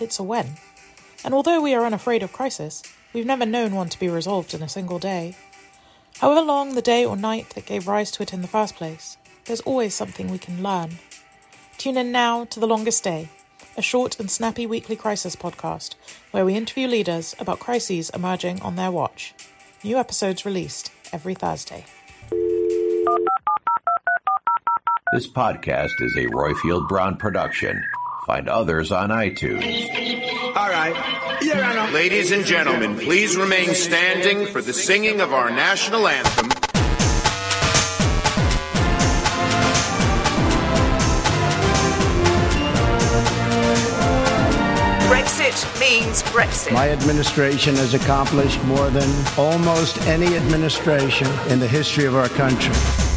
it's 0.00 0.18
a 0.18 0.22
when. 0.22 0.56
And 1.24 1.34
although 1.34 1.60
we 1.60 1.74
are 1.74 1.84
unafraid 1.84 2.22
of 2.22 2.32
crisis, 2.32 2.82
we've 3.12 3.26
never 3.26 3.44
known 3.44 3.74
one 3.74 3.88
to 3.90 3.98
be 3.98 4.08
resolved 4.08 4.54
in 4.54 4.62
a 4.62 4.68
single 4.68 4.98
day. 4.98 5.36
However 6.18 6.40
long 6.42 6.74
the 6.74 6.82
day 6.82 7.04
or 7.04 7.16
night 7.16 7.50
that 7.50 7.66
gave 7.66 7.88
rise 7.88 8.10
to 8.12 8.22
it 8.22 8.32
in 8.32 8.42
the 8.42 8.48
first 8.48 8.76
place, 8.76 9.16
there's 9.44 9.60
always 9.62 9.94
something 9.94 10.30
we 10.30 10.38
can 10.38 10.62
learn. 10.62 10.98
Tune 11.78 11.96
in 11.96 12.12
now 12.12 12.44
to 12.46 12.60
The 12.60 12.66
Longest 12.66 13.02
Day, 13.02 13.28
a 13.76 13.82
short 13.82 14.20
and 14.20 14.30
snappy 14.30 14.66
weekly 14.66 14.96
crisis 14.96 15.36
podcast 15.36 15.94
where 16.30 16.44
we 16.44 16.54
interview 16.54 16.86
leaders 16.86 17.34
about 17.38 17.58
crises 17.58 18.10
emerging 18.10 18.60
on 18.62 18.76
their 18.76 18.90
watch. 18.90 19.34
New 19.82 19.96
episodes 19.96 20.44
released 20.44 20.92
every 21.12 21.34
Thursday. 21.34 21.84
This 25.12 25.26
podcast 25.26 26.00
is 26.00 26.16
a 26.16 26.26
Roifield 26.26 26.86
Brown 26.86 27.16
production. 27.16 27.82
Find 28.30 28.48
others 28.48 28.92
on 28.92 29.08
iTunes. 29.08 30.54
All 30.54 30.68
right. 30.68 31.42
Your 31.42 31.64
Honor. 31.64 31.90
Ladies 31.90 32.30
and 32.30 32.44
gentlemen, 32.44 32.96
please 32.96 33.36
remain 33.36 33.74
standing 33.74 34.46
for 34.46 34.62
the 34.62 34.72
singing 34.72 35.20
of 35.20 35.32
our 35.32 35.50
national 35.50 36.06
anthem. 36.06 36.48
Brexit 45.10 45.80
means 45.80 46.22
Brexit. 46.22 46.72
My 46.72 46.88
administration 46.90 47.74
has 47.74 47.94
accomplished 47.94 48.62
more 48.62 48.90
than 48.90 49.10
almost 49.36 50.00
any 50.02 50.36
administration 50.36 51.26
in 51.48 51.58
the 51.58 51.66
history 51.66 52.04
of 52.04 52.14
our 52.14 52.28
country. 52.28 53.09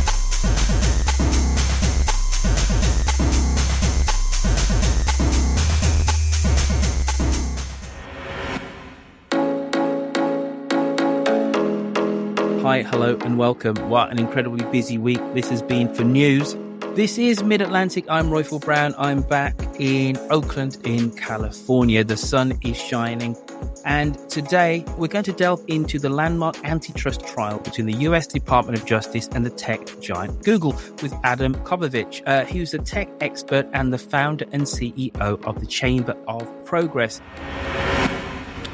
Hello, 12.84 13.18
and 13.22 13.38
welcome. 13.38 13.76
What 13.90 14.12
an 14.12 14.20
incredibly 14.20 14.66
busy 14.66 14.98
week 14.98 15.20
this 15.34 15.50
has 15.50 15.62
been 15.62 15.94
for 15.94 16.04
news. 16.04 16.56
This 16.96 17.18
is 17.18 17.42
Mid 17.42 17.62
Atlantic. 17.62 18.06
I'm 18.10 18.28
Roifield 18.28 18.62
Brown. 18.62 18.94
I'm 18.98 19.22
back 19.22 19.56
in 19.80 20.18
Oakland, 20.30 20.78
in 20.84 21.12
California. 21.16 22.04
The 22.04 22.18
sun 22.18 22.60
is 22.62 22.78
shining. 22.78 23.36
And 23.86 24.18
today 24.30 24.86
we're 24.98 25.08
going 25.08 25.24
to 25.24 25.34
delve 25.34 25.64
into 25.68 25.98
the 25.98 26.10
landmark 26.10 26.64
antitrust 26.64 27.26
trial 27.26 27.60
between 27.60 27.88
the 27.88 27.98
US 28.10 28.28
Department 28.28 28.78
of 28.78 28.86
Justice 28.86 29.28
and 29.30 29.46
the 29.46 29.50
tech 29.50 29.80
giant 30.02 30.44
Google 30.44 30.74
with 31.02 31.14
Adam 31.24 31.56
Kovacevich. 31.64 32.22
Uh, 32.28 32.46
who's 32.46 32.74
a 32.74 32.80
tech 32.80 33.10
expert 33.22 33.68
and 33.74 33.94
the 33.94 33.98
founder 33.98 34.46
and 34.52 34.64
CEO 34.64 35.44
of 35.46 35.60
the 35.60 35.68
Chamber 35.68 36.16
of 36.28 36.48
Progress. 36.66 37.22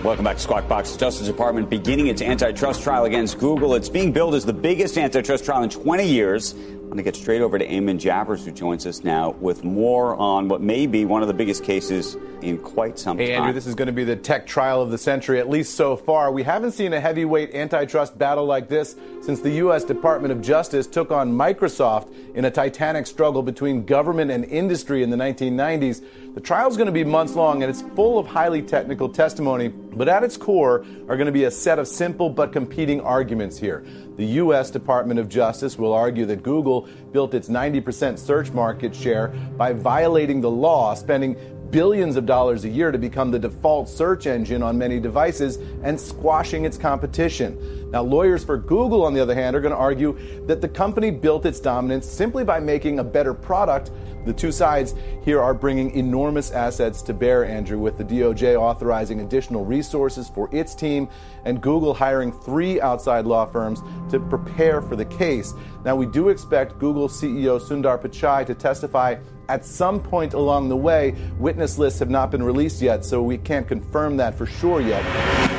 Welcome 0.01 0.23
back 0.23 0.37
to 0.37 0.41
Squawk 0.41 0.65
Box. 0.69 0.93
The 0.93 0.97
Justice 0.97 1.27
Department 1.27 1.69
beginning 1.69 2.07
its 2.07 2.21
antitrust 2.21 2.83
trial 2.83 3.03
against 3.03 3.37
Google. 3.37 3.75
It's 3.75 3.89
being 3.89 4.13
billed 4.13 4.33
as 4.33 4.45
the 4.45 4.53
biggest 4.53 4.97
antitrust 4.97 5.43
trial 5.43 5.61
in 5.61 5.69
20 5.69 6.07
years. 6.07 6.55
I'm 6.89 6.93
going 6.93 7.05
to 7.05 7.11
get 7.11 7.15
straight 7.15 7.41
over 7.41 7.59
to 7.59 7.67
Eamon 7.67 7.99
Javers, 7.99 8.43
who 8.43 8.49
joins 8.49 8.87
us 8.87 9.03
now 9.03 9.29
with 9.39 9.63
more 9.63 10.15
on 10.15 10.47
what 10.49 10.59
may 10.59 10.87
be 10.87 11.05
one 11.05 11.21
of 11.21 11.27
the 11.27 11.35
biggest 11.35 11.63
cases 11.63 12.17
in 12.41 12.57
quite 12.57 12.97
some 12.97 13.19
hey, 13.19 13.27
time. 13.27 13.43
Andrew, 13.43 13.53
this 13.53 13.67
is 13.67 13.75
going 13.75 13.85
to 13.85 13.93
be 13.93 14.03
the 14.03 14.15
tech 14.15 14.47
trial 14.47 14.81
of 14.81 14.89
the 14.89 14.97
century, 14.97 15.39
at 15.39 15.47
least 15.47 15.75
so 15.75 15.95
far. 15.95 16.31
We 16.31 16.41
haven't 16.41 16.71
seen 16.71 16.93
a 16.93 16.99
heavyweight 16.99 17.53
antitrust 17.53 18.17
battle 18.17 18.45
like 18.45 18.69
this 18.69 18.95
since 19.21 19.39
the 19.39 19.51
U.S. 19.51 19.83
Department 19.83 20.31
of 20.31 20.41
Justice 20.41 20.87
took 20.87 21.11
on 21.11 21.31
Microsoft 21.31 22.11
in 22.33 22.45
a 22.45 22.49
titanic 22.49 23.05
struggle 23.05 23.43
between 23.43 23.85
government 23.85 24.31
and 24.31 24.43
industry 24.45 25.03
in 25.03 25.11
the 25.11 25.17
1990s. 25.17 26.03
The 26.33 26.41
trial 26.41 26.69
is 26.69 26.77
going 26.77 26.87
to 26.87 26.91
be 26.93 27.03
months 27.03 27.35
long 27.35 27.61
and 27.61 27.69
it's 27.69 27.81
full 27.95 28.17
of 28.17 28.25
highly 28.25 28.61
technical 28.61 29.09
testimony, 29.09 29.67
but 29.67 30.07
at 30.07 30.23
its 30.23 30.37
core 30.37 30.85
are 31.07 31.17
going 31.17 31.25
to 31.25 31.31
be 31.31 31.43
a 31.43 31.51
set 31.51 31.79
of 31.79 31.87
simple 31.87 32.29
but 32.29 32.53
competing 32.53 33.01
arguments 33.01 33.57
here. 33.57 33.85
The 34.15 34.25
U.S. 34.25 34.69
Department 34.69 35.19
of 35.19 35.27
Justice 35.27 35.77
will 35.77 35.93
argue 35.93 36.25
that 36.27 36.43
Google 36.43 36.78
built 37.11 37.33
its 37.33 37.49
90% 37.49 38.17
search 38.17 38.51
market 38.51 38.95
share 38.95 39.29
by 39.57 39.73
violating 39.73 40.41
the 40.41 40.51
law, 40.51 40.93
spending 40.93 41.35
billions 41.71 42.15
of 42.15 42.25
dollars 42.25 42.65
a 42.65 42.69
year 42.69 42.91
to 42.91 42.97
become 42.97 43.31
the 43.31 43.39
default 43.39 43.87
search 43.87 44.25
engine 44.25 44.63
on 44.63 44.77
many 44.77 44.99
devices 44.99 45.57
and 45.83 45.99
squashing 45.99 46.65
its 46.65 46.77
competition. 46.77 47.91
Now, 47.91 48.01
lawyers 48.01 48.43
for 48.43 48.57
Google, 48.57 49.03
on 49.03 49.13
the 49.13 49.21
other 49.21 49.35
hand, 49.35 49.55
are 49.55 49.61
going 49.61 49.73
to 49.73 49.77
argue 49.77 50.17
that 50.47 50.61
the 50.61 50.67
company 50.67 51.11
built 51.11 51.45
its 51.45 51.59
dominance 51.59 52.07
simply 52.07 52.43
by 52.43 52.59
making 52.59 52.99
a 52.99 53.03
better 53.03 53.33
product. 53.33 53.91
The 54.29 54.35
two 54.35 54.51
sides 54.51 54.93
here 55.25 55.41
are 55.41 55.55
bringing 55.55 55.89
enormous 55.95 56.51
assets 56.51 57.01
to 57.01 57.15
bear, 57.15 57.45
Andrew, 57.45 57.79
with 57.79 57.97
the 57.97 58.03
DOJ 58.03 58.55
authorizing 58.55 59.21
additional 59.21 59.65
resources 59.65 60.29
for 60.29 60.47
its 60.55 60.75
team 60.75 61.09
and 61.45 61.59
Google 61.59 61.95
hiring 61.95 62.31
three 62.31 62.79
outside 62.79 63.25
law 63.25 63.47
firms 63.47 63.81
to 64.11 64.19
prepare 64.19 64.83
for 64.83 64.95
the 64.95 65.05
case. 65.05 65.55
Now, 65.83 65.95
we 65.95 66.05
do 66.05 66.29
expect 66.29 66.77
Google 66.77 67.09
CEO 67.09 67.59
Sundar 67.59 67.99
Pichai 67.99 68.45
to 68.45 68.53
testify 68.53 69.15
at 69.47 69.65
some 69.65 69.99
point 69.99 70.35
along 70.35 70.69
the 70.69 70.77
way. 70.77 71.15
Witness 71.39 71.79
lists 71.79 71.97
have 71.97 72.11
not 72.11 72.29
been 72.29 72.43
released 72.43 72.83
yet, 72.83 73.03
so 73.03 73.23
we 73.23 73.39
can't 73.39 73.67
confirm 73.67 74.15
that 74.17 74.35
for 74.35 74.45
sure 74.45 74.79
yet. 74.79 75.58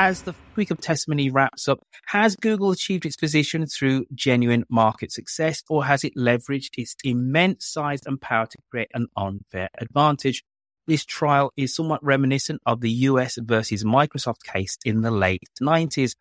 As 0.00 0.22
the 0.22 0.34
week 0.54 0.70
of 0.70 0.80
testimony 0.80 1.28
wraps 1.28 1.66
up, 1.66 1.80
has 2.06 2.36
Google 2.36 2.70
achieved 2.70 3.04
its 3.04 3.16
position 3.16 3.66
through 3.66 4.06
genuine 4.14 4.62
market 4.70 5.10
success, 5.10 5.64
or 5.68 5.86
has 5.86 6.04
it 6.04 6.14
leveraged 6.16 6.78
its 6.78 6.94
immense 7.02 7.66
size 7.66 8.02
and 8.06 8.20
power 8.20 8.46
to 8.46 8.58
create 8.70 8.92
an 8.94 9.08
unfair 9.16 9.68
advantage? 9.76 10.44
This 10.86 11.04
trial 11.04 11.50
is 11.56 11.74
somewhat 11.74 12.04
reminiscent 12.04 12.62
of 12.64 12.80
the 12.80 12.92
US 13.08 13.38
versus 13.42 13.82
Microsoft 13.82 14.44
case 14.44 14.78
in 14.84 15.00
the 15.00 15.10
late 15.10 15.42
90s 15.60 16.14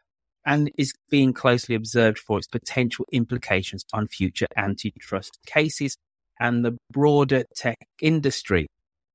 and 0.43 0.71
is 0.75 0.95
being 1.11 1.31
closely 1.31 1.75
observed 1.75 2.17
for 2.17 2.39
its 2.39 2.47
potential 2.47 3.05
implications 3.11 3.85
on 3.93 4.07
future 4.07 4.47
antitrust 4.57 5.37
cases 5.45 5.97
and 6.39 6.65
the 6.65 6.75
broader 6.91 7.43
tech 7.55 7.87
industry. 8.01 8.65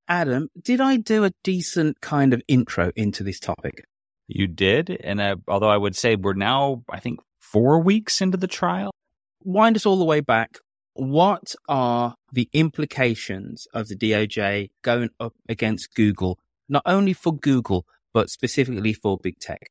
Adam, 0.07 0.51
did 0.63 0.81
I 0.81 0.99
do 0.99 1.25
a 1.25 1.33
decent 1.43 2.01
kind 2.01 2.33
of 2.33 2.41
intro 2.47 2.93
into 2.95 3.25
this 3.25 3.41
topic? 3.41 3.87
You 4.29 4.47
did. 4.47 4.91
And 5.03 5.21
uh, 5.21 5.37
although 5.49 5.71
I 5.71 5.77
would 5.77 5.97
say 5.97 6.17
we're 6.17 6.33
now, 6.35 6.85
I 6.91 7.01
think, 7.01 7.21
four 7.39 7.81
weeks 7.81 8.21
into 8.21 8.39
the 8.39 8.47
trial. 8.47 8.91
Wind 9.45 9.77
us 9.77 9.87
all 9.87 9.99
the 9.99 10.05
way 10.05 10.21
back. 10.21 10.59
What 10.95 11.55
are 11.69 12.17
the 12.33 12.49
implications 12.53 13.67
of 13.73 13.89
the 13.89 13.97
DOJ 13.97 14.71
going 14.83 15.11
up 15.19 15.35
against 15.49 15.95
Google, 15.95 16.39
not 16.69 16.83
only 16.87 17.13
for 17.13 17.35
Google, 17.35 17.87
but 18.13 18.31
specifically 18.31 18.93
for 18.93 19.19
big 19.19 19.39
tech? 19.39 19.71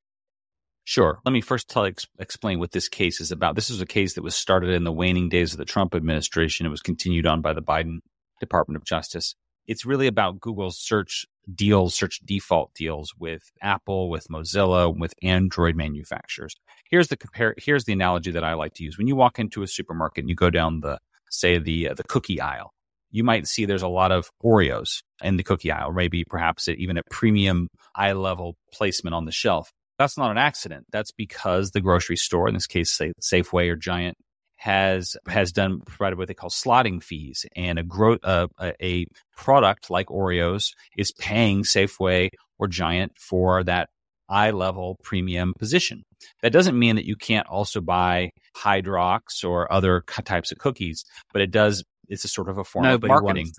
Sure. 0.84 1.20
Let 1.26 1.32
me 1.32 1.42
first 1.42 1.70
tell 1.70 1.86
ex- 1.86 2.08
explain 2.20 2.60
what 2.60 2.72
this 2.72 2.90
case 2.90 3.22
is 3.22 3.32
about. 3.32 3.56
This 3.56 3.70
is 3.70 3.82
a 3.82 3.86
case 3.86 4.16
that 4.16 4.24
was 4.24 4.36
started 4.36 4.72
in 4.72 4.84
the 4.84 4.92
waning 4.92 5.30
days 5.30 5.54
of 5.54 5.60
the 5.60 5.66
Trump 5.66 5.94
administration. 5.94 6.66
It 6.66 6.70
was 6.70 6.82
continued 6.82 7.28
on 7.28 7.42
by 7.42 7.54
the 7.54 7.62
Biden 7.62 8.00
Department 8.40 8.78
of 8.78 8.84
Justice. 8.84 9.36
It's 9.72 9.86
really 9.86 10.08
about 10.08 10.42
Google's 10.42 10.78
search 10.78 11.26
deals, 11.56 11.96
search 11.96 12.20
default 12.26 12.74
deals 12.74 13.14
with 13.18 13.44
Apple, 13.62 14.10
with 14.10 14.28
Mozilla, 14.28 14.94
with 14.94 15.14
Android 15.24 15.78
manufacturers. 15.78 16.58
Here's 16.90 17.08
the 17.08 17.16
compare. 17.16 17.56
Here's 17.58 17.86
the 17.86 17.94
analogy 17.94 18.32
that 18.32 18.44
I 18.44 18.54
like 18.56 18.74
to 18.76 18.84
use. 18.84 18.98
When 18.98 19.08
you 19.08 19.16
walk 19.16 19.40
into 19.40 19.64
a 19.64 19.68
supermarket 19.68 20.24
and 20.24 20.30
you 20.30 20.36
go 20.36 20.50
down 20.50 20.82
the, 20.82 21.00
say 21.30 21.58
the 21.58 21.88
uh, 21.88 21.94
the 21.94 22.04
cookie 22.04 22.42
aisle, 22.42 22.74
you 23.12 23.24
might 23.24 23.48
see 23.48 23.64
there's 23.64 23.82
a 23.82 23.88
lot 23.88 24.12
of 24.12 24.30
Oreos 24.44 25.04
in 25.24 25.38
the 25.38 25.44
cookie 25.44 25.72
aisle, 25.72 25.94
maybe 25.94 26.26
perhaps 26.26 26.68
even 26.68 26.98
a 26.98 27.04
premium 27.10 27.70
eye 27.96 28.12
level 28.12 28.58
placement 28.74 29.14
on 29.14 29.24
the 29.24 29.32
shelf. 29.32 29.72
That's 29.98 30.18
not 30.18 30.32
an 30.32 30.38
accident. 30.38 30.88
That's 30.92 31.14
because 31.14 31.72
the 31.72 31.80
grocery 31.80 32.18
store, 32.18 32.50
in 32.50 32.56
this 32.56 32.68
case, 32.68 32.92
say 32.92 33.14
Safeway 33.22 33.70
or 33.70 33.78
Giant, 33.78 34.18
has 34.62 35.18
has 35.28 35.52
done 35.52 35.82
provided 35.82 36.20
what 36.20 36.28
they 36.28 36.36
call 36.36 36.52
slotting 36.52 37.02
fees, 37.02 37.48
and 37.56 37.80
a 37.80 37.84
gro- 37.84 38.20
uh, 38.24 38.48
a 38.80 39.08
product 39.36 39.90
like 39.90 40.08
Oreos 40.08 40.74
is 40.96 41.12
paying 41.14 41.64
Safeway 41.64 42.30
or 42.60 42.68
Giant 42.68 43.14
for 43.18 43.64
that 43.64 43.90
eye 44.30 44.52
level 44.52 45.00
premium 45.04 45.56
position. 45.58 46.04
That 46.44 46.54
doesn't 46.54 46.78
mean 46.78 46.96
that 46.96 47.08
you 47.08 47.16
can't 47.16 47.48
also 47.48 47.82
buy 47.82 48.30
Hydrox 48.56 49.44
or 49.44 49.72
other 49.74 50.04
types 50.26 50.52
of 50.52 50.60
cookies, 50.60 51.04
but 51.34 51.42
it 51.42 51.50
does. 51.50 51.84
It's 52.08 52.24
a 52.24 52.28
sort 52.28 52.48
of 52.48 52.60
a 52.60 52.64
form 52.64 52.84
Nobody 52.84 53.12
of 53.12 53.24
marketing. 53.24 53.52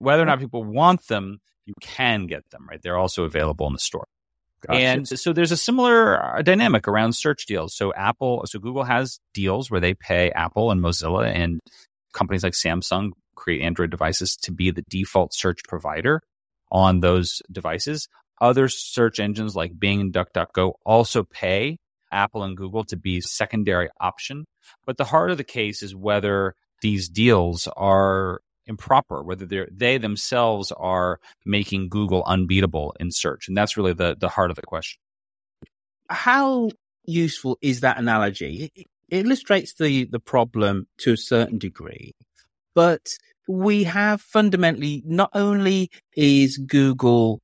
Whether 0.00 0.22
or 0.22 0.26
not 0.26 0.38
people 0.38 0.64
want 0.64 1.06
them 1.06 1.38
you 1.64 1.74
can 1.80 2.26
get 2.26 2.42
them, 2.50 2.66
right? 2.68 2.80
They're 2.82 2.98
also 2.98 3.24
available 3.24 3.66
in 3.66 3.72
the 3.72 3.78
store. 3.78 4.06
Gotcha. 4.66 4.78
And 4.78 5.08
so 5.08 5.32
there's 5.32 5.52
a 5.52 5.56
similar 5.56 6.38
uh, 6.38 6.42
dynamic 6.42 6.86
around 6.86 7.14
search 7.14 7.46
deals. 7.46 7.74
So 7.74 7.92
Apple, 7.94 8.42
so 8.46 8.58
Google 8.58 8.84
has 8.84 9.18
deals 9.34 9.70
where 9.70 9.80
they 9.80 9.94
pay 9.94 10.30
Apple 10.30 10.70
and 10.70 10.80
Mozilla 10.80 11.26
and 11.26 11.60
companies 12.12 12.44
like 12.44 12.52
Samsung 12.52 13.10
create 13.34 13.62
Android 13.62 13.90
devices 13.90 14.36
to 14.42 14.52
be 14.52 14.70
the 14.70 14.84
default 14.88 15.34
search 15.34 15.60
provider 15.66 16.20
on 16.70 17.00
those 17.00 17.42
devices. 17.50 18.08
Other 18.40 18.68
search 18.68 19.18
engines 19.18 19.56
like 19.56 19.78
Bing 19.78 20.00
and 20.00 20.12
DuckDuckGo 20.12 20.74
also 20.84 21.24
pay 21.24 21.78
Apple 22.12 22.44
and 22.44 22.56
Google 22.56 22.84
to 22.84 22.96
be 22.96 23.20
secondary 23.20 23.88
option. 24.00 24.44
But 24.86 24.96
the 24.96 25.04
heart 25.04 25.30
of 25.30 25.38
the 25.38 25.44
case 25.44 25.82
is 25.82 25.94
whether 25.94 26.54
these 26.82 27.08
deals 27.08 27.68
are 27.76 28.40
improper, 28.66 29.22
whether 29.22 29.46
they 29.46 29.66
they 29.70 29.98
themselves 29.98 30.72
are 30.72 31.20
making 31.44 31.88
Google 31.88 32.22
unbeatable 32.26 32.94
in 33.00 33.10
search, 33.10 33.48
and 33.48 33.56
that's 33.56 33.76
really 33.76 33.92
the 33.92 34.16
the 34.18 34.28
heart 34.28 34.50
of 34.50 34.56
the 34.56 34.62
question. 34.62 34.98
How 36.10 36.70
useful 37.04 37.58
is 37.60 37.80
that 37.80 37.98
analogy? 37.98 38.70
It, 38.74 38.86
illustrates 39.10 39.74
the 39.74 40.06
the 40.06 40.20
problem 40.20 40.86
to 40.98 41.12
a 41.12 41.16
certain 41.16 41.58
degree, 41.58 42.12
but 42.74 43.08
we 43.48 43.84
have 43.84 44.20
fundamentally 44.20 45.02
not 45.04 45.30
only 45.34 45.90
is 46.16 46.56
Google 46.56 47.40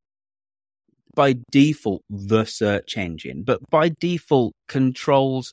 by 1.14 1.34
default 1.50 2.02
the 2.08 2.44
search 2.44 2.96
engine, 2.96 3.42
but 3.42 3.58
by 3.70 3.90
default 4.00 4.54
controls 4.68 5.52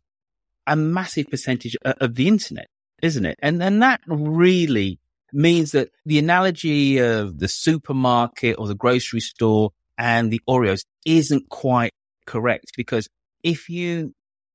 a 0.68 0.76
massive 0.76 1.28
percentage 1.28 1.76
of 1.84 2.16
the 2.16 2.28
internet, 2.28 2.68
isn't 3.02 3.26
it? 3.26 3.38
And 3.42 3.62
and 3.62 3.82
that 3.82 4.02
really 4.08 5.00
means 5.36 5.72
that 5.72 5.90
the 6.06 6.18
analogy 6.18 6.98
of 6.98 7.40
the 7.40 7.48
supermarket 7.48 8.58
or 8.58 8.68
the 8.68 8.76
grocery 8.76 9.20
store 9.20 9.72
and 9.98 10.32
the 10.32 10.42
Oreos 10.48 10.86
isn't 11.06 11.50
quite 11.50 11.92
correct 12.26 12.72
because 12.76 13.08
if 13.44 13.70
you 13.70 14.14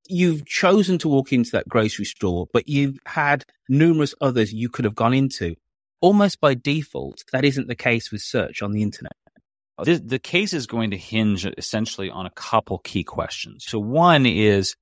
you've 0.08 0.44
chosen 0.44 0.98
to 0.98 1.08
walk 1.08 1.32
into 1.32 1.52
that 1.52 1.68
grocery 1.68 2.04
store, 2.04 2.46
but 2.52 2.68
you've 2.68 2.98
had 3.06 3.44
numerous 3.68 4.14
others 4.20 4.52
you 4.52 4.68
could 4.68 4.84
have 4.84 4.96
gone 4.96 5.14
into, 5.14 5.54
almost 6.00 6.40
by 6.40 6.54
default, 6.54 7.22
that 7.32 7.44
isn't 7.44 7.68
the 7.68 7.76
case 7.76 8.10
with 8.10 8.20
search 8.20 8.60
on 8.60 8.72
the 8.72 8.82
internet. 8.82 9.12
The, 9.82 9.96
the 9.96 10.18
case 10.18 10.52
is 10.52 10.66
going 10.66 10.90
to 10.90 10.96
hinge 10.96 11.46
essentially 11.46 12.10
on 12.10 12.26
a 12.26 12.30
couple 12.30 12.78
key 12.78 13.04
questions. 13.04 13.64
So 13.66 13.78
one 13.78 14.26
is 14.26 14.74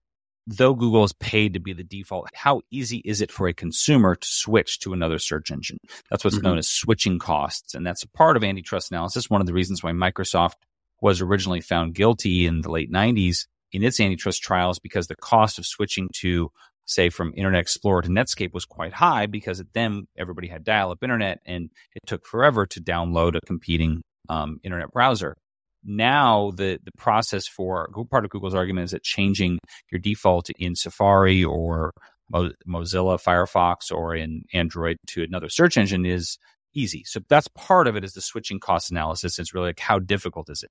though 0.48 0.74
Google 0.74 1.04
is 1.04 1.12
paid 1.12 1.52
to 1.52 1.60
be 1.60 1.74
the 1.74 1.84
default, 1.84 2.28
how 2.34 2.62
easy 2.70 2.98
is 3.04 3.20
it 3.20 3.30
for 3.30 3.48
a 3.48 3.54
consumer 3.54 4.14
to 4.14 4.26
switch 4.26 4.80
to 4.80 4.94
another 4.94 5.18
search 5.18 5.50
engine? 5.50 5.78
That's 6.10 6.24
what's 6.24 6.36
mm-hmm. 6.36 6.46
known 6.46 6.58
as 6.58 6.68
switching 6.68 7.18
costs. 7.18 7.74
And 7.74 7.86
that's 7.86 8.02
a 8.02 8.08
part 8.08 8.36
of 8.36 8.42
antitrust 8.42 8.90
analysis. 8.90 9.28
One 9.28 9.42
of 9.42 9.46
the 9.46 9.52
reasons 9.52 9.82
why 9.82 9.92
Microsoft 9.92 10.54
was 11.02 11.20
originally 11.20 11.60
found 11.60 11.94
guilty 11.94 12.46
in 12.46 12.62
the 12.62 12.70
late 12.70 12.90
90s 12.90 13.46
in 13.72 13.84
its 13.84 14.00
antitrust 14.00 14.42
trials 14.42 14.78
because 14.78 15.06
the 15.06 15.16
cost 15.16 15.58
of 15.58 15.66
switching 15.66 16.08
to 16.14 16.50
say 16.86 17.10
from 17.10 17.34
Internet 17.36 17.60
Explorer 17.60 18.02
to 18.02 18.08
Netscape 18.08 18.54
was 18.54 18.64
quite 18.64 18.94
high 18.94 19.26
because 19.26 19.60
at 19.60 19.66
then 19.74 20.08
everybody 20.16 20.48
had 20.48 20.64
dial-up 20.64 21.02
internet 21.02 21.40
and 21.44 21.68
it 21.94 22.02
took 22.06 22.24
forever 22.24 22.64
to 22.64 22.80
download 22.80 23.36
a 23.36 23.46
competing 23.46 24.02
um, 24.30 24.58
internet 24.64 24.90
browser 24.90 25.36
now 25.84 26.52
the 26.52 26.78
the 26.82 26.92
process 26.96 27.46
for 27.46 27.88
part 28.10 28.24
of 28.24 28.30
Google's 28.30 28.54
argument 28.54 28.86
is 28.86 28.90
that 28.92 29.02
changing 29.02 29.58
your 29.90 29.98
default 29.98 30.50
in 30.50 30.74
Safari 30.74 31.44
or 31.44 31.92
Mozilla 32.32 33.22
Firefox 33.22 33.90
or 33.90 34.14
in 34.14 34.42
Android 34.52 34.96
to 35.08 35.22
another 35.22 35.48
search 35.48 35.76
engine 35.76 36.04
is 36.04 36.38
easy. 36.74 37.02
So 37.04 37.20
that's 37.28 37.48
part 37.48 37.86
of 37.86 37.96
it 37.96 38.04
is 38.04 38.12
the 38.12 38.20
switching 38.20 38.60
cost 38.60 38.90
analysis. 38.90 39.38
It's 39.38 39.54
really 39.54 39.68
like 39.68 39.80
how 39.80 39.98
difficult 39.98 40.50
is 40.50 40.62
it? 40.62 40.70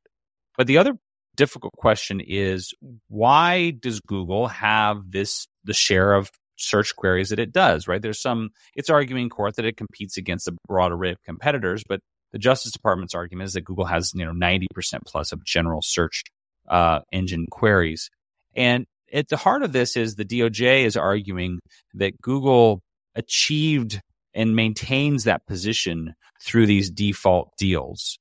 But 0.57 0.67
the 0.67 0.77
other 0.77 0.93
difficult 1.35 1.73
question 1.77 2.19
is 2.19 2.73
why 3.07 3.71
does 3.71 3.99
Google 4.01 4.47
have 4.47 5.11
this 5.11 5.47
the 5.63 5.73
share 5.73 6.13
of 6.13 6.31
search 6.57 6.95
queries 6.95 7.29
that 7.29 7.39
it 7.39 7.51
does, 7.51 7.87
right? 7.87 8.01
There's 8.01 8.21
some 8.21 8.49
it's 8.75 8.89
arguing 8.89 9.29
court 9.29 9.55
that 9.55 9.65
it 9.65 9.77
competes 9.77 10.17
against 10.17 10.47
a 10.47 10.55
broad 10.67 10.91
array 10.91 11.11
of 11.11 11.21
competitors, 11.23 11.83
but 11.87 12.01
the 12.31 12.39
Justice 12.39 12.71
Department's 12.71 13.15
argument 13.15 13.47
is 13.47 13.53
that 13.53 13.61
Google 13.61 13.85
has 13.85 14.11
you 14.13 14.25
know 14.25 14.31
90% 14.31 14.67
plus 15.05 15.31
of 15.31 15.43
general 15.43 15.81
search 15.81 16.23
uh, 16.67 16.99
engine 17.11 17.47
queries. 17.49 18.09
And 18.55 18.85
at 19.13 19.29
the 19.29 19.37
heart 19.37 19.63
of 19.63 19.71
this 19.71 19.95
is 19.95 20.15
the 20.15 20.25
DOJ 20.25 20.83
is 20.83 20.97
arguing 20.97 21.59
that 21.93 22.19
Google 22.21 22.81
achieved 23.15 24.01
and 24.33 24.55
maintains 24.55 25.23
that 25.23 25.45
position 25.47 26.13
through 26.41 26.65
these 26.65 26.89
default 26.89 27.51
deals. 27.57 28.19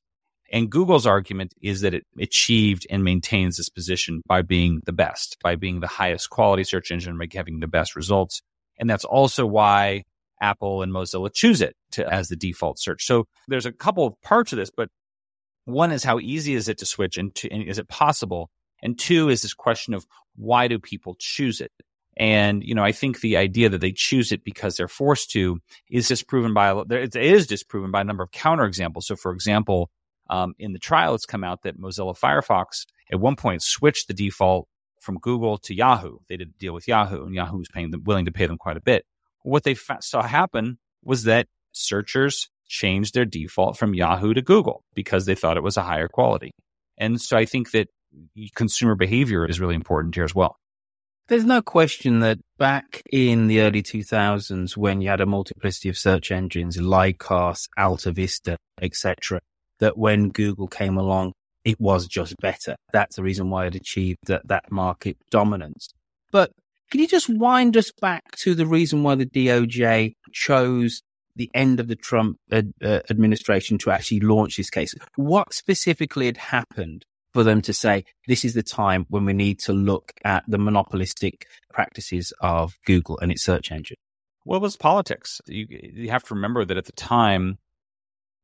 And 0.53 0.71
Google's 0.71 1.07
argument 1.07 1.53
is 1.61 1.81
that 1.81 1.93
it 1.93 2.05
achieved 2.19 2.87
and 2.89 3.03
maintains 3.03 3.57
this 3.57 3.69
position 3.69 4.23
by 4.27 4.43
being 4.43 4.81
the 4.87 4.93
best, 4.93 5.37
by 5.43 5.57
being 5.57 5.81
the 5.81 5.89
highest 5.89 6.31
quality 6.31 6.63
search 6.63 6.91
engine, 6.93 7.19
by 7.19 7.27
having 7.33 7.61
the 7.61 7.67
best 7.67 7.97
results. 7.97 8.41
And 8.79 8.89
that's 8.89 9.05
also 9.05 9.45
why 9.45 10.05
Apple 10.41 10.83
and 10.83 10.93
Mozilla 10.93 11.33
choose 11.33 11.61
it 11.61 11.77
to, 11.93 12.13
as 12.13 12.29
the 12.29 12.37
default 12.37 12.79
search. 12.79 13.05
So 13.05 13.27
there's 13.49 13.67
a 13.67 13.73
couple 13.73 14.07
of 14.07 14.21
parts 14.23 14.53
of 14.53 14.59
this, 14.59 14.71
but 14.75 14.89
one 15.65 15.93
is 15.93 16.05
how 16.05 16.19
easy 16.19 16.55
is 16.55 16.69
it 16.69 16.79
to 16.79 16.87
switch 16.87 17.19
and, 17.19 17.35
to, 17.37 17.51
and 17.51 17.63
is 17.63 17.79
it 17.79 17.89
possible? 17.89 18.51
And 18.83 18.99
two 18.99 19.29
is 19.29 19.43
this 19.43 19.55
question 19.55 19.95
of 19.95 20.07
why 20.37 20.69
do 20.69 20.79
people 20.79 21.17
choose 21.19 21.61
it? 21.61 21.73
And, 22.19 22.63
you 22.63 22.75
know, 22.75 22.85
I 22.85 22.93
think 22.93 23.21
the 23.21 23.37
idea 23.37 23.69
that 23.69 23.81
they 23.81 23.93
choose 23.93 24.33
it 24.33 24.43
because 24.43 24.77
they're 24.77 24.89
forced 24.89 25.31
to 25.33 25.59
is 25.91 26.09
disproven 26.09 26.55
by, 26.55 26.73
it 26.91 27.15
is 27.15 27.47
disproven 27.47 27.91
by 27.91 28.01
a 28.01 28.05
number 28.05 28.23
of 28.23 28.31
counterexamples. 28.31 29.05
So, 29.05 29.17
for 29.17 29.33
example, 29.33 29.91
um, 30.31 30.55
in 30.59 30.73
the 30.73 30.79
trial, 30.79 31.15
it's 31.15 31.27
come 31.27 31.45
out 31.45 31.63
that 31.63 31.79
Mozilla 31.79 32.19
Firefox 32.19 32.87
at 33.13 33.21
one 33.21 33.37
point 33.37 33.63
switched 33.63 34.09
the 34.09 34.15
default 34.15 34.67
from 35.01 35.19
Google 35.19 35.59
to 35.59 35.75
Yahoo. 35.75 36.19
They 36.29 36.37
did 36.37 36.49
a 36.49 36.59
deal 36.59 36.73
with 36.73 36.89
Yahoo, 36.89 37.25
and 37.25 37.35
Yahoo 37.35 37.59
was 37.59 37.69
paying 37.69 37.91
them, 37.91 38.03
willing 38.05 38.25
to 38.25 38.33
pay 38.33 38.47
them 38.47 38.57
quite 38.57 38.77
a 38.77 38.81
bit 38.81 39.05
what 39.47 39.63
they 39.63 39.75
fa- 39.75 39.99
saw 40.01 40.23
happen 40.23 40.79
was 41.05 41.25
that 41.25 41.47
searchers 41.73 42.49
changed 42.69 43.15
their 43.15 43.25
default 43.25 43.77
from 43.77 43.95
Yahoo 43.95 44.35
to 44.35 44.43
Google 44.43 44.83
because 44.95 45.25
they 45.27 45.37
thought 45.37 45.57
it 45.57 45.63
was 45.63 45.77
a 45.77 45.83
higher 45.83 46.09
quality. 46.09 46.51
And 46.99 47.21
so 47.21 47.37
I 47.37 47.45
think 47.45 47.71
that 47.71 47.89
consumer 48.55 48.97
behavior 48.97 49.47
is 49.47 49.61
really 49.61 49.77
important 49.77 50.15
here 50.15 50.25
as 50.25 50.35
well. 50.35 50.57
There's 51.29 51.45
no 51.45 51.63
question 51.63 52.21
that 52.21 52.39
back 52.59 53.03
in 53.13 53.47
the 53.47 53.61
early 53.61 53.83
2000s, 53.83 54.77
when 54.77 55.01
you 55.01 55.09
had 55.09 55.21
a 55.21 55.27
multiplicity 55.27 55.89
of 55.89 55.99
search 55.99 56.31
engines, 56.31 56.77
Lycos, 56.77 57.69
Alta 57.77 58.13
Vista, 58.13 58.57
etc., 58.81 59.41
that 59.79 59.99
when 59.99 60.31
Google 60.31 60.69
came 60.69 60.97
along, 60.97 61.33
it 61.65 61.81
was 61.81 62.07
just 62.07 62.37
better. 62.39 62.77
That's 62.93 63.17
the 63.17 63.23
reason 63.23 63.51
why 63.51 63.67
it 63.67 63.75
achieved 63.75 64.21
that, 64.27 64.47
that 64.47 64.71
market 64.71 65.17
dominance. 65.31 65.89
But 66.31 66.53
can 66.91 67.01
you 67.01 67.07
just 67.07 67.29
wind 67.29 67.77
us 67.77 67.91
back 68.01 68.37
to 68.37 68.55
the 68.55 68.67
reason 68.67 69.03
why 69.03 69.15
the 69.15 69.27
DOJ 69.27 70.15
chose 70.33 71.03
the 71.35 71.51
end 71.55 71.81
of 71.81 71.89
the 71.89 71.97
Trump 71.97 72.39
ad, 72.51 72.73
uh, 72.83 73.01
administration 73.11 73.79
to 73.79 73.91
actually 73.91 74.21
launch 74.21 74.57
this 74.57 74.71
case? 74.71 74.95
What 75.17 75.53
specifically 75.53 76.27
had 76.27 76.37
happened 76.37 77.05
for 77.33 77.43
them 77.43 77.61
to 77.63 77.73
say 77.73 78.05
this 78.27 78.45
is 78.45 78.55
the 78.55 78.63
time 78.63 79.05
when 79.09 79.25
we 79.25 79.33
need 79.33 79.59
to 79.61 79.73
look 79.73 80.13
at 80.25 80.45
the 80.49 80.59
monopolistic 80.59 81.47
practices 81.73 82.33
of 82.41 82.79
Google 82.87 83.19
and 83.19 83.31
its 83.31 83.45
search 83.45 83.71
engine? 83.71 83.99
Well, 84.45 84.59
it 84.59 84.63
was 84.63 84.77
politics. 84.77 85.41
You, 85.47 85.67
you 85.69 86.11
have 86.11 86.23
to 86.25 86.35
remember 86.35 86.65
that 86.65 86.77
at 86.77 86.87
the 86.87 86.93
time, 86.93 87.59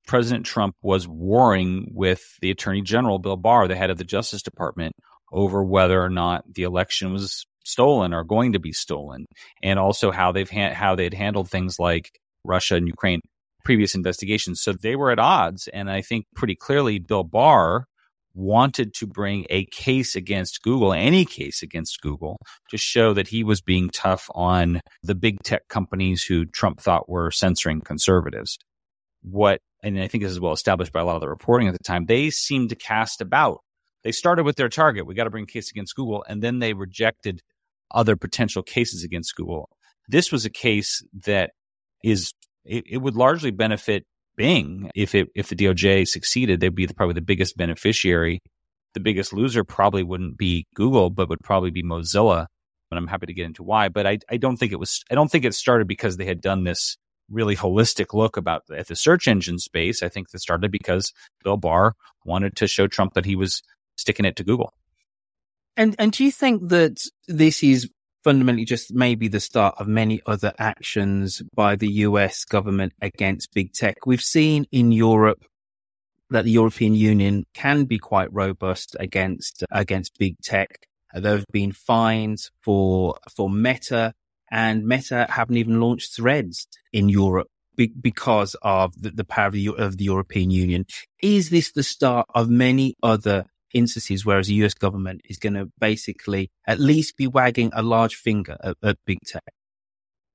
President 0.07 0.45
Trump 0.45 0.75
was 0.83 1.07
warring 1.07 1.93
with 1.95 2.37
the 2.41 2.51
Attorney 2.51 2.83
General, 2.83 3.21
Bill 3.21 3.37
Barr, 3.37 3.69
the 3.69 3.77
head 3.77 3.91
of 3.91 3.99
the 3.99 4.05
Justice 4.05 4.43
Department, 4.43 4.97
over 5.33 5.63
whether 5.63 6.03
or 6.03 6.11
not 6.11 6.43
the 6.53 6.65
election 6.65 7.13
was 7.13 7.47
stolen 7.65 8.13
or 8.13 8.25
going 8.25 8.53
to 8.53 8.59
be 8.59 8.73
stolen, 8.73 9.27
and 9.63 9.79
also 9.79 10.11
how 10.11 10.33
they've 10.33 10.51
ha- 10.51 10.75
how 10.75 10.95
they'd 10.95 11.15
handled 11.15 11.51
things 11.51 11.79
like 11.79 12.11
Russia 12.45 12.77
and 12.77 12.87
Ukraine 12.87 13.21
previous 13.65 13.95
investigations. 13.95 14.61
So 14.61 14.73
they 14.73 14.97
were 14.97 15.11
at 15.11 15.19
odds, 15.19 15.69
and 15.69 15.91
I 15.91 16.03
think 16.03 16.27
pretty 16.35 16.57
clearly 16.57 16.99
Bill 16.99 17.25
Barr 17.25 17.87
wanted 18.35 18.95
to 18.95 19.07
bring 19.07 19.47
a 19.51 19.67
case 19.67 20.17
against 20.17 20.63
Google, 20.63 20.93
any 20.93 21.25
case 21.25 21.63
against 21.63 22.01
Google, 22.01 22.39
to 22.71 22.79
show 22.79 23.13
that 23.13 23.29
he 23.29 23.45
was 23.45 23.61
being 23.61 23.91
tough 23.91 24.31
on 24.35 24.81
the 25.03 25.15
big 25.15 25.43
tech 25.43 25.69
companies 25.69 26.23
who 26.23 26.47
Trump 26.47 26.81
thought 26.81 27.09
were 27.09 27.31
censoring 27.31 27.81
conservatives. 27.81 28.59
What, 29.23 29.61
and 29.83 30.01
I 30.01 30.09
think 30.09 30.25
this 30.25 30.33
is 30.33 30.41
well 30.41 30.53
established 30.53 30.93
by 30.93 31.01
a 31.01 31.05
lot 31.05 31.17
of 31.17 31.21
the 31.21 31.29
reporting 31.29 31.69
at 31.69 31.75
the 31.75 31.85
time, 31.85 32.07
they 32.07 32.31
seemed 32.31 32.71
to 32.71 32.77
cast 32.77 33.21
about. 33.21 33.61
They 34.03 34.13
started 34.13 34.45
with 34.45 34.57
their 34.57 34.69
target. 34.69 35.07
We 35.07 35.15
got 35.15 35.25
to 35.25 35.31
bring 35.31 35.45
a 35.45 35.47
case 35.47 35.71
against 35.71 35.95
Google. 35.95 36.25
And 36.29 36.43
then 36.43 36.59
they 36.59 36.73
rejected 36.73 37.41
other 37.95 38.17
potential 38.17 38.63
cases 38.63 39.05
against 39.05 39.37
Google. 39.37 39.69
This 40.09 40.33
was 40.33 40.45
a 40.45 40.51
case 40.51 41.03
that 41.25 41.51
is 42.03 42.33
it, 42.65 42.85
it 42.89 42.99
would 42.99 43.17
largely 43.17 43.51
benefit 43.51 44.05
Bing 44.37 44.91
if 44.95 45.15
it 45.15 45.29
if 45.35 45.49
the 45.49 45.57
DOJ 45.57 46.09
succeeded. 46.09 46.61
They'd 46.61 46.75
be 46.75 46.87
the, 46.87 46.95
probably 46.95 47.15
the 47.15 47.21
biggest 47.21 47.57
beneficiary. 47.57 48.41
The 48.95 49.01
biggest 49.01 49.33
loser 49.33 49.65
probably 49.65 50.03
wouldn't 50.03 50.39
be 50.39 50.67
Google, 50.75 51.11
but 51.11 51.29
would 51.29 51.43
probably 51.43 51.71
be 51.71 51.83
Mozilla. 51.83 52.47
And 52.91 52.99
I'm 52.99 53.07
happy 53.07 53.27
to 53.27 53.35
get 53.35 53.47
into 53.47 53.63
why. 53.63 53.89
But 53.89 54.07
I 54.07 54.19
I 54.31 54.39
don't 54.39 54.57
think 54.57 54.73
it 54.73 54.79
was 54.79 55.03
I 55.11 55.15
don't 55.15 55.31
think 55.31 55.45
it 55.45 55.55
started 55.55 55.87
because 55.87 56.17
they 56.17 56.25
had 56.25 56.41
done 56.41 56.65
this 56.65 56.97
really 57.31 57.57
holistic 57.57 58.15
look 58.15 58.37
about 58.37 58.63
at 58.75 58.89
the 58.89 58.97
search 58.97 59.29
engine 59.29 59.59
space. 59.59 60.03
I 60.03 60.09
think 60.09 60.31
that 60.31 60.41
started 60.41 60.71
because 60.71 61.13
Bill 61.45 61.57
Barr 61.57 61.95
wanted 62.25 62.57
to 62.57 62.67
show 62.67 62.87
Trump 62.87 63.15
that 63.15 63.25
he 63.25 63.37
was 63.37 63.63
sticking 63.97 64.25
it 64.25 64.37
to 64.37 64.45
Google. 64.45 64.73
And 65.77 65.97
and 65.99 66.13
do 66.13 66.25
you 66.25 66.33
think 66.33 66.69
that 66.69 67.03
this 67.29 67.63
is 67.63 67.89
fundamentally 68.25 68.65
just 68.65 68.95
maybe 68.95 69.29
the 69.29 69.41
start 69.41 69.75
of 69.79 69.89
many 69.89 70.21
other 70.27 70.53
actions 70.59 71.43
by 71.55 71.77
the 71.77 71.89
US 72.07 72.45
government 72.45 72.93
against 73.01 73.55
big 73.55 73.73
tech? 73.73 74.07
We've 74.07 74.21
seen 74.21 74.67
in 74.71 74.93
Europe 74.93 75.45
that 76.31 76.45
the 76.45 76.51
European 76.51 76.95
Union 76.95 77.45
can 77.55 77.85
be 77.85 77.99
quite 77.99 78.33
robust 78.33 78.97
against 79.01 79.65
against 79.71 80.19
big 80.19 80.37
tech. 80.43 80.69
Uh, 81.15 81.21
there 81.21 81.37
have 81.37 81.47
been 81.53 81.73
fines 81.73 82.51
for 82.63 83.17
for 83.35 83.49
Meta, 83.49 84.13
and 84.51 84.87
Meta 84.87 85.27
haven't 85.31 85.57
even 85.57 85.81
launched 85.81 86.17
Threads 86.17 86.67
in 86.93 87.09
Europe 87.09 87.49
be- 87.77 87.93
because 88.01 88.57
of 88.63 89.01
the, 89.01 89.11
the 89.11 89.25
power 89.25 89.47
of 89.47 89.53
the, 89.55 89.69
of 89.75 89.97
the 89.97 90.05
European 90.05 90.51
Union. 90.51 90.85
Is 91.23 91.51
this 91.51 91.73
the 91.73 91.83
start 91.83 92.27
of 92.35 92.49
many 92.49 92.95
other 93.03 93.47
instances, 93.75 94.25
whereas 94.25 94.47
the 94.47 94.55
US 94.55 94.75
government 94.75 95.23
is 95.25 95.39
going 95.39 95.55
to 95.55 95.71
basically 95.79 96.51
at 96.67 96.81
least 96.81 97.17
be 97.17 97.27
wagging 97.27 97.71
a 97.75 97.83
large 97.83 98.15
finger 98.15 98.57
at, 98.63 98.77
at 98.83 98.99
big 99.07 99.19
tech. 99.27 99.43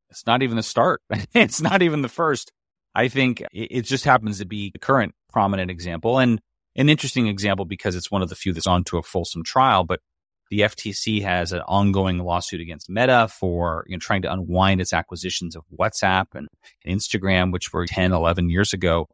It's 0.09 0.25
not 0.25 0.41
even 0.41 0.57
the 0.57 0.63
start. 0.63 1.01
it's 1.33 1.61
not 1.61 1.81
even 1.81 2.01
the 2.01 2.09
first. 2.09 2.51
I 2.95 3.09
think 3.09 3.43
it 3.51 3.83
just 3.83 4.05
happens 4.05 4.39
to 4.39 4.45
be 4.45 4.71
the 4.71 4.79
current 4.79 5.13
prominent 5.29 5.69
example 5.69 6.17
and 6.17 6.41
an 6.75 6.89
interesting 6.89 7.27
example 7.27 7.65
because 7.65 7.95
it's 7.95 8.09
one 8.09 8.21
of 8.21 8.29
the 8.29 8.35
few 8.35 8.53
that's 8.53 8.67
on 8.67 8.83
to 8.85 8.97
a 8.97 9.03
fulsome 9.03 9.43
trial. 9.43 9.83
But 9.83 9.99
the 10.49 10.61
FTC 10.61 11.21
has 11.23 11.51
an 11.51 11.61
ongoing 11.67 12.19
lawsuit 12.19 12.61
against 12.61 12.89
Meta 12.89 13.27
for 13.27 13.83
you 13.87 13.95
know, 13.95 13.99
trying 13.99 14.21
to 14.21 14.31
unwind 14.31 14.79
its 14.79 14.93
acquisitions 14.93 15.55
of 15.55 15.63
WhatsApp 15.77 16.27
and 16.33 16.47
Instagram, 16.87 17.51
which 17.51 17.73
were 17.73 17.85
10, 17.85 18.13
11 18.13 18.49
years 18.49 18.73
ago. 18.73 19.07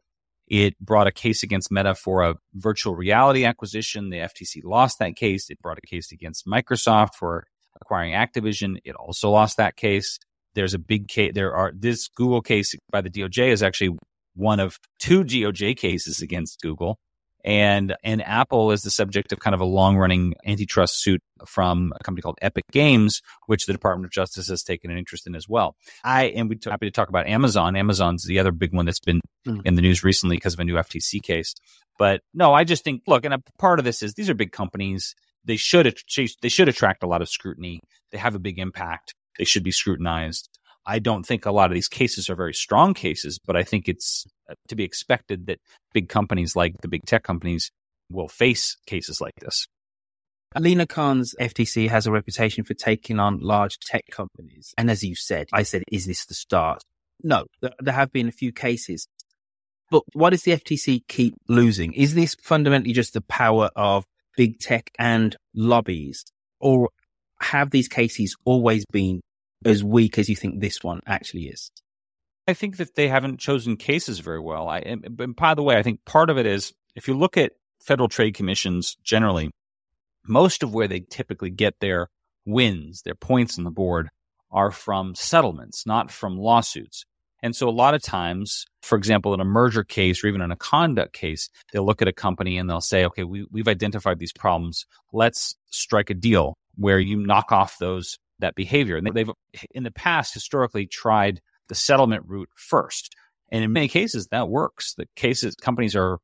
It 0.46 0.78
brought 0.78 1.06
a 1.06 1.12
case 1.12 1.42
against 1.42 1.70
Meta 1.70 1.94
for 1.94 2.22
a 2.22 2.36
virtual 2.54 2.94
reality 2.94 3.44
acquisition. 3.44 4.10
The 4.10 4.18
FTC 4.18 4.62
lost 4.62 4.98
that 4.98 5.16
case. 5.16 5.48
It 5.48 5.60
brought 5.60 5.78
a 5.78 5.86
case 5.86 6.12
against 6.12 6.46
Microsoft 6.46 7.14
for 7.18 7.46
acquiring 7.80 8.12
Activision. 8.12 8.76
It 8.84 8.94
also 8.94 9.30
lost 9.30 9.56
that 9.56 9.76
case. 9.76 10.18
There's 10.54 10.74
a 10.74 10.78
big 10.78 11.08
case. 11.08 11.32
There 11.34 11.54
are 11.54 11.72
this 11.74 12.08
Google 12.08 12.42
case 12.42 12.74
by 12.90 13.00
the 13.00 13.10
DOJ 13.10 13.48
is 13.48 13.62
actually 13.62 13.96
one 14.34 14.60
of 14.60 14.78
two 14.98 15.24
DOJ 15.24 15.76
cases 15.76 16.20
against 16.20 16.60
Google. 16.60 16.98
And, 17.44 17.94
and 18.02 18.22
Apple 18.22 18.72
is 18.72 18.82
the 18.82 18.90
subject 18.90 19.32
of 19.32 19.38
kind 19.38 19.54
of 19.54 19.60
a 19.60 19.66
long 19.66 19.96
running 19.98 20.34
antitrust 20.46 21.02
suit 21.02 21.20
from 21.46 21.92
a 21.94 22.02
company 22.02 22.22
called 22.22 22.38
Epic 22.40 22.64
Games, 22.72 23.20
which 23.46 23.66
the 23.66 23.72
Department 23.72 24.06
of 24.06 24.12
Justice 24.12 24.48
has 24.48 24.62
taken 24.62 24.90
an 24.90 24.96
interest 24.96 25.26
in 25.26 25.34
as 25.34 25.46
well. 25.46 25.76
I 26.02 26.24
am 26.24 26.50
happy 26.64 26.86
to 26.86 26.90
talk 26.90 27.10
about 27.10 27.26
Amazon. 27.26 27.76
Amazon's 27.76 28.24
the 28.24 28.38
other 28.38 28.50
big 28.52 28.72
one 28.72 28.86
that's 28.86 29.00
been 29.00 29.20
mm. 29.46 29.60
in 29.64 29.74
the 29.74 29.82
news 29.82 30.02
recently 30.02 30.36
because 30.36 30.54
of 30.54 30.60
a 30.60 30.64
new 30.64 30.76
FTC 30.76 31.22
case. 31.22 31.54
But 31.98 32.22
no, 32.32 32.54
I 32.54 32.64
just 32.64 32.82
think, 32.82 33.02
look, 33.06 33.26
and 33.26 33.34
a 33.34 33.42
part 33.58 33.78
of 33.78 33.84
this 33.84 34.02
is 34.02 34.14
these 34.14 34.30
are 34.30 34.34
big 34.34 34.52
companies. 34.52 35.14
They 35.44 35.56
should, 35.56 35.94
they 36.40 36.48
should 36.48 36.68
attract 36.70 37.02
a 37.02 37.06
lot 37.06 37.20
of 37.20 37.28
scrutiny. 37.28 37.80
They 38.10 38.18
have 38.18 38.34
a 38.34 38.38
big 38.38 38.58
impact. 38.58 39.14
They 39.38 39.44
should 39.44 39.62
be 39.62 39.70
scrutinized. 39.70 40.48
I 40.86 40.98
don't 40.98 41.24
think 41.24 41.46
a 41.46 41.52
lot 41.52 41.70
of 41.70 41.74
these 41.74 41.88
cases 41.88 42.28
are 42.28 42.36
very 42.36 42.54
strong 42.54 42.94
cases, 42.94 43.38
but 43.44 43.56
I 43.56 43.62
think 43.62 43.88
it's 43.88 44.26
uh, 44.50 44.54
to 44.68 44.76
be 44.76 44.84
expected 44.84 45.46
that 45.46 45.58
big 45.92 46.08
companies 46.08 46.54
like 46.54 46.74
the 46.82 46.88
big 46.88 47.04
tech 47.06 47.22
companies 47.22 47.70
will 48.10 48.28
face 48.28 48.76
cases 48.86 49.20
like 49.20 49.34
this. 49.40 49.66
Lina 50.56 50.86
Khan's 50.86 51.34
FTC 51.40 51.88
has 51.88 52.06
a 52.06 52.12
reputation 52.12 52.62
for 52.62 52.74
taking 52.74 53.18
on 53.18 53.40
large 53.40 53.78
tech 53.78 54.04
companies. 54.10 54.72
And 54.78 54.90
as 54.90 55.02
you 55.02 55.16
said, 55.16 55.48
I 55.52 55.64
said, 55.64 55.82
is 55.90 56.06
this 56.06 56.26
the 56.26 56.34
start? 56.34 56.82
No, 57.22 57.46
there 57.60 57.94
have 57.94 58.12
been 58.12 58.28
a 58.28 58.32
few 58.32 58.52
cases. 58.52 59.08
But 59.90 60.04
why 60.12 60.30
does 60.30 60.42
the 60.42 60.52
FTC 60.52 61.00
keep 61.08 61.34
losing? 61.48 61.92
Is 61.92 62.14
this 62.14 62.36
fundamentally 62.40 62.92
just 62.92 63.14
the 63.14 63.20
power 63.22 63.70
of 63.74 64.04
big 64.36 64.60
tech 64.60 64.90
and 64.98 65.36
lobbies? 65.54 66.24
Or 66.60 66.90
have 67.40 67.70
these 67.70 67.88
cases 67.88 68.36
always 68.44 68.84
been 68.92 69.20
as 69.64 69.84
weak 69.84 70.18
as 70.18 70.28
you 70.28 70.36
think 70.36 70.60
this 70.60 70.82
one 70.82 71.00
actually 71.06 71.44
is? 71.44 71.70
I 72.46 72.54
think 72.54 72.76
that 72.76 72.94
they 72.94 73.08
haven't 73.08 73.40
chosen 73.40 73.76
cases 73.76 74.18
very 74.18 74.40
well. 74.40 74.68
I, 74.68 74.78
and, 74.80 75.34
by 75.36 75.54
the 75.54 75.62
way, 75.62 75.76
I 75.76 75.82
think 75.82 76.04
part 76.04 76.30
of 76.30 76.38
it 76.38 76.46
is 76.46 76.72
if 76.94 77.08
you 77.08 77.14
look 77.14 77.36
at 77.36 77.52
federal 77.80 78.08
trade 78.08 78.34
commissions 78.34 78.96
generally, 79.02 79.50
most 80.26 80.62
of 80.62 80.74
where 80.74 80.88
they 80.88 81.00
typically 81.00 81.50
get 81.50 81.80
their 81.80 82.08
wins, 82.44 83.02
their 83.02 83.14
points 83.14 83.58
on 83.58 83.64
the 83.64 83.70
board, 83.70 84.08
are 84.50 84.70
from 84.70 85.14
settlements, 85.14 85.86
not 85.86 86.10
from 86.10 86.38
lawsuits. 86.38 87.04
And 87.42 87.54
so 87.54 87.68
a 87.68 87.70
lot 87.70 87.94
of 87.94 88.02
times, 88.02 88.64
for 88.82 88.96
example, 88.96 89.34
in 89.34 89.40
a 89.40 89.44
merger 89.44 89.84
case 89.84 90.24
or 90.24 90.28
even 90.28 90.40
in 90.40 90.50
a 90.50 90.56
conduct 90.56 91.12
case, 91.12 91.50
they'll 91.72 91.84
look 91.84 92.00
at 92.00 92.08
a 92.08 92.12
company 92.12 92.56
and 92.56 92.70
they'll 92.70 92.80
say, 92.80 93.04
okay, 93.04 93.24
we, 93.24 93.46
we've 93.50 93.68
identified 93.68 94.18
these 94.18 94.32
problems. 94.32 94.86
Let's 95.12 95.54
strike 95.70 96.08
a 96.08 96.14
deal 96.14 96.56
where 96.76 96.98
you 96.98 97.18
knock 97.18 97.52
off 97.52 97.76
those 97.78 98.18
that 98.40 98.54
behavior. 98.54 98.96
And 98.96 99.06
they've 99.14 99.30
in 99.70 99.84
the 99.84 99.90
past 99.90 100.34
historically 100.34 100.86
tried 100.86 101.40
the 101.68 101.74
settlement 101.74 102.24
route 102.26 102.50
first. 102.56 103.14
And 103.50 103.64
in 103.64 103.72
many 103.72 103.88
cases 103.88 104.28
that 104.28 104.48
works. 104.48 104.94
The 104.94 105.06
cases 105.16 105.54
companies 105.54 105.94
are 105.94 106.18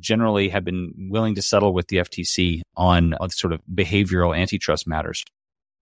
generally 0.00 0.48
have 0.48 0.64
been 0.64 0.92
willing 1.10 1.34
to 1.36 1.42
settle 1.42 1.72
with 1.72 1.88
the 1.88 1.98
FTC 1.98 2.62
on 2.76 3.14
uh, 3.14 3.28
sort 3.28 3.52
of 3.52 3.60
behavioral 3.72 4.36
antitrust 4.36 4.86
matters. 4.86 5.24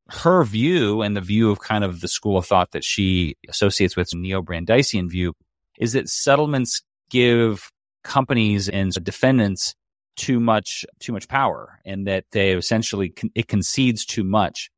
Her 0.09 0.45
view 0.45 1.03
and 1.03 1.17
the 1.17 1.21
view 1.21 1.51
of 1.51 1.61
kind 1.61 1.85
of 1.85 2.01
the 2.01 2.09
school 2.09 2.37
of 2.37 2.47
thought 2.47 2.73
that 2.73 2.85
she 2.85 3.37
associates 3.49 3.97
with 3.97 4.15
neo-Brandeisian 4.15 5.11
view 5.11 5.35
is 5.79 5.95
that 5.95 6.09
settlements 6.09 6.83
give 7.09 7.71
companies 8.05 8.69
and 8.69 8.93
defendants 9.05 9.75
too 10.17 10.41
much 10.41 10.85
too 10.99 11.13
much 11.13 11.29
power 11.29 11.81
and 11.87 12.07
that 12.07 12.25
they 12.33 12.53
essentially 12.53 13.15
it 13.35 13.49
concedes 13.49 14.05
too 14.05 14.25
much 14.25 14.71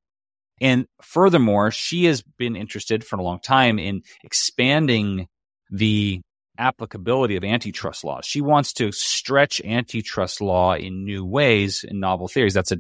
and 0.61 0.87
furthermore, 1.03 1.71
she 1.71 2.05
has 2.05 2.23
been 2.23 2.57
interested 2.57 3.05
for 3.05 3.17
a 3.17 3.23
long 3.23 3.41
time 3.41 3.79
in 3.79 4.03
expanding 4.23 5.27
the 5.71 6.21
applicability 6.59 7.37
of 7.37 7.45
antitrust 7.45 8.05
laws. 8.05 8.25
She 8.25 8.41
wants 8.41 8.73
to 8.75 8.93
stretch 8.93 9.61
antitrust 9.65 10.41
law 10.41 10.75
in 10.75 11.05
new 11.05 11.25
ways 11.25 11.85
in 11.87 11.99
novel 11.99 12.29
theories. 12.29 12.55
That's 12.55 12.73
a 12.73 12.79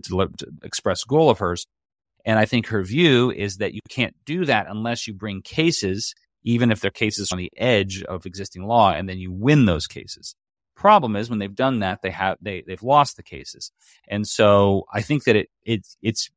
express 0.62 1.02
goal 1.04 1.30
of 1.30 1.38
hers. 1.38 1.66
And 2.24 2.38
I 2.38 2.44
think 2.44 2.68
her 2.68 2.82
view 2.82 3.30
is 3.30 3.58
that 3.58 3.74
you 3.74 3.80
can't 3.88 4.14
do 4.24 4.44
that 4.46 4.66
unless 4.68 5.06
you 5.06 5.12
bring 5.12 5.42
cases, 5.42 6.14
even 6.44 6.70
if 6.70 6.80
they're 6.80 6.90
cases 6.90 7.32
on 7.32 7.38
the 7.38 7.50
edge 7.56 8.02
of 8.04 8.26
existing 8.26 8.64
law, 8.64 8.92
and 8.92 9.08
then 9.08 9.18
you 9.18 9.32
win 9.32 9.66
those 9.66 9.86
cases. 9.86 10.34
Problem 10.76 11.16
is 11.16 11.28
when 11.28 11.38
they've 11.38 11.54
done 11.54 11.80
that, 11.80 12.00
they 12.02 12.10
have 12.10 12.38
they 12.40 12.62
they've 12.66 12.82
lost 12.82 13.16
the 13.16 13.22
cases. 13.22 13.70
And 14.08 14.26
so 14.26 14.84
I 14.92 15.02
think 15.02 15.24
that 15.24 15.36
it, 15.36 15.48
it 15.64 15.86
it's 16.02 16.30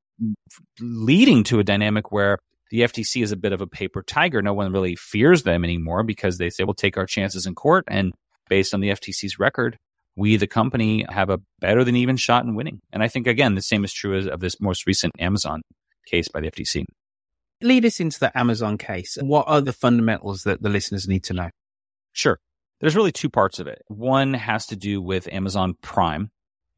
leading 0.79 1.43
to 1.45 1.59
a 1.59 1.63
dynamic 1.63 2.11
where 2.11 2.37
the 2.69 2.81
FTC 2.81 3.23
is 3.23 3.31
a 3.31 3.37
bit 3.37 3.53
of 3.53 3.61
a 3.61 3.67
paper 3.67 4.03
tiger. 4.03 4.41
No 4.41 4.53
one 4.53 4.71
really 4.71 4.95
fears 4.95 5.43
them 5.43 5.63
anymore 5.63 6.03
because 6.03 6.37
they 6.37 6.49
say, 6.49 6.63
we'll 6.63 6.73
take 6.73 6.97
our 6.97 7.05
chances 7.05 7.45
in 7.45 7.55
court. 7.55 7.85
And 7.87 8.13
based 8.49 8.73
on 8.73 8.81
the 8.81 8.89
FTC's 8.89 9.39
record, 9.39 9.77
we, 10.15 10.35
the 10.35 10.47
company, 10.47 11.05
have 11.09 11.29
a 11.29 11.39
better 11.59 11.83
than 11.83 11.95
even 11.95 12.17
shot 12.17 12.43
in 12.43 12.55
winning. 12.55 12.81
And 12.91 13.03
I 13.03 13.07
think, 13.07 13.27
again, 13.27 13.55
the 13.55 13.61
same 13.61 13.83
is 13.83 13.93
true 13.93 14.17
as 14.17 14.27
of 14.27 14.39
this 14.39 14.59
most 14.59 14.85
recent 14.87 15.13
Amazon 15.19 15.61
case 16.07 16.27
by 16.27 16.41
the 16.41 16.51
FTC. 16.51 16.85
Lead 17.61 17.85
us 17.85 17.99
into 17.99 18.19
the 18.19 18.37
Amazon 18.37 18.77
case. 18.77 19.17
What 19.21 19.45
are 19.47 19.61
the 19.61 19.73
fundamentals 19.73 20.43
that 20.43 20.61
the 20.61 20.69
listeners 20.69 21.07
need 21.07 21.23
to 21.25 21.33
know? 21.33 21.49
Sure. 22.13 22.37
There's 22.79 22.95
really 22.95 23.11
two 23.11 23.29
parts 23.29 23.59
of 23.59 23.67
it. 23.67 23.81
One 23.87 24.33
has 24.33 24.67
to 24.67 24.75
do 24.75 25.01
with 25.01 25.27
Amazon 25.31 25.75
Prime, 25.81 26.29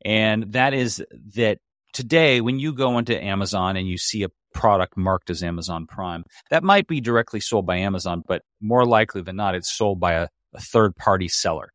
and 0.05 0.53
that 0.53 0.73
is 0.73 1.03
that 1.35 1.57
today, 1.93 2.41
when 2.41 2.59
you 2.59 2.73
go 2.73 2.97
into 2.97 3.21
Amazon 3.21 3.77
and 3.77 3.87
you 3.87 3.97
see 3.97 4.23
a 4.23 4.29
product 4.53 4.97
marked 4.97 5.29
as 5.29 5.43
Amazon 5.43 5.85
Prime, 5.85 6.23
that 6.49 6.63
might 6.63 6.87
be 6.87 7.01
directly 7.01 7.39
sold 7.39 7.65
by 7.65 7.77
Amazon, 7.77 8.23
but 8.27 8.43
more 8.61 8.85
likely 8.85 9.21
than 9.21 9.35
not, 9.35 9.55
it's 9.55 9.75
sold 9.75 9.99
by 9.99 10.13
a, 10.13 10.27
a 10.53 10.61
third 10.61 10.95
party 10.95 11.27
seller. 11.27 11.71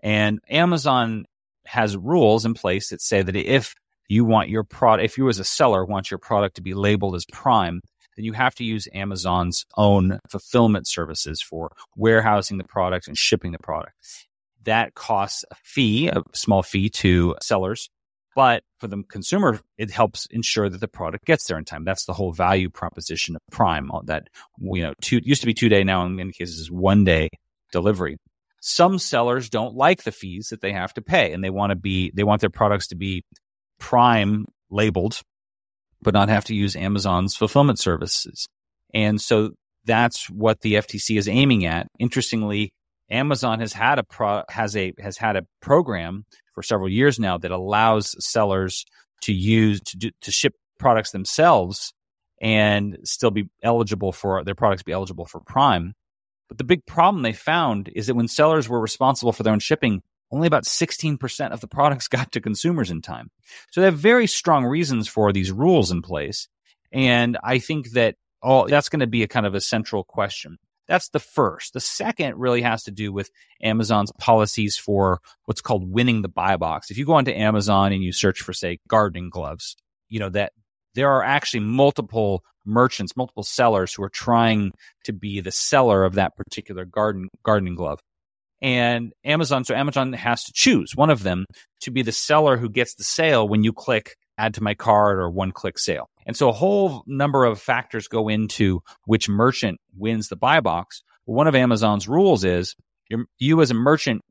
And 0.00 0.40
Amazon 0.48 1.24
has 1.66 1.96
rules 1.96 2.44
in 2.44 2.54
place 2.54 2.90
that 2.90 3.02
say 3.02 3.22
that 3.22 3.36
if 3.36 3.74
you 4.08 4.24
want 4.24 4.48
your 4.48 4.64
product, 4.64 5.04
if 5.04 5.18
you 5.18 5.28
as 5.28 5.38
a 5.38 5.44
seller 5.44 5.84
want 5.84 6.10
your 6.10 6.18
product 6.18 6.56
to 6.56 6.62
be 6.62 6.74
labeled 6.74 7.14
as 7.14 7.26
Prime, 7.26 7.80
then 8.16 8.24
you 8.24 8.32
have 8.32 8.54
to 8.56 8.64
use 8.64 8.88
Amazon's 8.94 9.64
own 9.76 10.18
fulfillment 10.28 10.88
services 10.88 11.42
for 11.42 11.72
warehousing 11.96 12.58
the 12.58 12.64
product 12.64 13.06
and 13.06 13.16
shipping 13.16 13.52
the 13.52 13.58
product. 13.58 13.92
That 14.64 14.94
costs 14.94 15.44
a 15.50 15.54
fee, 15.62 16.08
a 16.08 16.22
small 16.34 16.62
fee 16.62 16.88
to 16.90 17.36
sellers 17.42 17.90
but 18.38 18.62
for 18.78 18.86
the 18.86 19.02
consumer, 19.10 19.58
it 19.78 19.90
helps 19.90 20.26
ensure 20.26 20.68
that 20.68 20.80
the 20.80 20.86
product 20.86 21.24
gets 21.24 21.48
there 21.48 21.58
in 21.58 21.64
time. 21.64 21.82
That's 21.84 22.04
the 22.04 22.12
whole 22.12 22.32
value 22.32 22.70
proposition 22.70 23.34
of 23.34 23.42
Prime. 23.50 23.90
That 24.04 24.28
you 24.60 24.80
know, 24.80 24.94
two 25.02 25.18
used 25.24 25.40
to 25.40 25.48
be 25.48 25.54
two 25.54 25.68
day 25.68 25.82
now 25.82 26.06
in 26.06 26.14
many 26.14 26.30
cases 26.30 26.60
is 26.60 26.70
one 26.70 27.02
day 27.02 27.30
delivery. 27.72 28.16
Some 28.60 29.00
sellers 29.00 29.50
don't 29.50 29.74
like 29.74 30.04
the 30.04 30.12
fees 30.12 30.50
that 30.50 30.60
they 30.60 30.70
have 30.70 30.94
to 30.94 31.02
pay, 31.02 31.32
and 31.32 31.42
they 31.42 31.50
want 31.50 31.70
to 31.70 31.74
be 31.74 32.12
they 32.14 32.22
want 32.22 32.40
their 32.40 32.48
products 32.48 32.86
to 32.88 32.94
be 32.94 33.24
Prime 33.80 34.44
labeled, 34.70 35.20
but 36.00 36.14
not 36.14 36.28
have 36.28 36.44
to 36.44 36.54
use 36.54 36.76
Amazon's 36.76 37.34
fulfillment 37.34 37.80
services. 37.80 38.46
And 38.94 39.20
so 39.20 39.50
that's 39.84 40.30
what 40.30 40.60
the 40.60 40.74
FTC 40.74 41.18
is 41.18 41.26
aiming 41.26 41.66
at. 41.66 41.88
Interestingly, 41.98 42.70
Amazon 43.10 43.60
has 43.60 43.72
had 43.72 43.98
a 43.98 44.02
pro, 44.02 44.42
has 44.48 44.76
a 44.76 44.92
has 44.98 45.16
had 45.16 45.36
a 45.36 45.46
program 45.60 46.24
for 46.52 46.62
several 46.62 46.88
years 46.88 47.18
now 47.18 47.38
that 47.38 47.50
allows 47.50 48.14
sellers 48.24 48.84
to 49.22 49.32
use 49.32 49.80
to 49.80 49.96
do, 49.96 50.10
to 50.20 50.30
ship 50.30 50.54
products 50.78 51.10
themselves 51.10 51.92
and 52.40 52.98
still 53.04 53.30
be 53.30 53.48
eligible 53.62 54.12
for 54.12 54.44
their 54.44 54.54
products 54.54 54.82
be 54.82 54.92
eligible 54.92 55.24
for 55.24 55.40
Prime. 55.40 55.94
But 56.48 56.58
the 56.58 56.64
big 56.64 56.86
problem 56.86 57.22
they 57.22 57.32
found 57.32 57.90
is 57.94 58.06
that 58.06 58.14
when 58.14 58.28
sellers 58.28 58.68
were 58.68 58.80
responsible 58.80 59.32
for 59.32 59.42
their 59.42 59.52
own 59.52 59.58
shipping, 59.58 60.02
only 60.30 60.46
about 60.46 60.64
16% 60.64 61.50
of 61.50 61.60
the 61.60 61.68
products 61.68 62.08
got 62.08 62.32
to 62.32 62.40
consumers 62.40 62.90
in 62.90 63.02
time. 63.02 63.30
So 63.70 63.80
they 63.80 63.86
have 63.86 63.98
very 63.98 64.26
strong 64.26 64.64
reasons 64.64 65.08
for 65.08 65.32
these 65.32 65.52
rules 65.52 65.90
in 65.90 66.02
place. 66.02 66.48
And 66.92 67.36
I 67.42 67.58
think 67.58 67.90
that 67.90 68.16
all 68.40 68.66
that's 68.66 68.88
going 68.88 69.00
to 69.00 69.06
be 69.06 69.22
a 69.22 69.28
kind 69.28 69.46
of 69.46 69.54
a 69.54 69.60
central 69.60 70.04
question. 70.04 70.58
That's 70.88 71.10
the 71.10 71.20
first. 71.20 71.74
The 71.74 71.80
second 71.80 72.36
really 72.36 72.62
has 72.62 72.82
to 72.84 72.90
do 72.90 73.12
with 73.12 73.30
Amazon's 73.62 74.10
policies 74.18 74.76
for 74.76 75.20
what's 75.44 75.60
called 75.60 75.90
winning 75.92 76.22
the 76.22 76.28
buy 76.28 76.56
box. 76.56 76.90
If 76.90 76.96
you 76.98 77.04
go 77.04 77.14
onto 77.14 77.30
Amazon 77.30 77.92
and 77.92 78.02
you 78.02 78.12
search 78.12 78.40
for, 78.40 78.52
say, 78.52 78.78
gardening 78.88 79.28
gloves, 79.28 79.76
you 80.08 80.18
know, 80.18 80.30
that 80.30 80.52
there 80.94 81.10
are 81.10 81.22
actually 81.22 81.60
multiple 81.60 82.42
merchants, 82.64 83.16
multiple 83.16 83.42
sellers 83.42 83.92
who 83.92 84.02
are 84.02 84.08
trying 84.08 84.72
to 85.04 85.12
be 85.12 85.40
the 85.40 85.52
seller 85.52 86.04
of 86.04 86.14
that 86.14 86.36
particular 86.36 86.84
garden 86.84 87.28
gardening 87.42 87.74
glove. 87.74 88.00
And 88.60 89.12
Amazon, 89.24 89.64
so 89.64 89.74
Amazon 89.74 90.12
has 90.14 90.44
to 90.44 90.52
choose 90.54 90.96
one 90.96 91.10
of 91.10 91.22
them 91.22 91.44
to 91.82 91.90
be 91.90 92.02
the 92.02 92.12
seller 92.12 92.56
who 92.56 92.68
gets 92.68 92.94
the 92.94 93.04
sale 93.04 93.46
when 93.46 93.62
you 93.62 93.72
click 93.72 94.16
add 94.38 94.54
to 94.54 94.62
my 94.62 94.74
cart 94.74 95.18
or 95.18 95.28
one 95.28 95.52
click 95.52 95.78
sale. 95.78 96.08
And 96.24 96.36
so 96.36 96.48
a 96.48 96.52
whole 96.52 97.02
number 97.06 97.44
of 97.44 97.60
factors 97.60 98.08
go 98.08 98.28
into 98.28 98.80
which 99.04 99.28
merchant 99.28 99.80
wins 99.96 100.28
the 100.28 100.36
buy 100.36 100.60
box. 100.60 101.02
One 101.24 101.46
of 101.46 101.54
Amazon's 101.54 102.08
rules 102.08 102.44
is 102.44 102.74
you 103.38 103.60
as 103.60 103.70
a 103.70 103.74
merchant, 103.74 104.22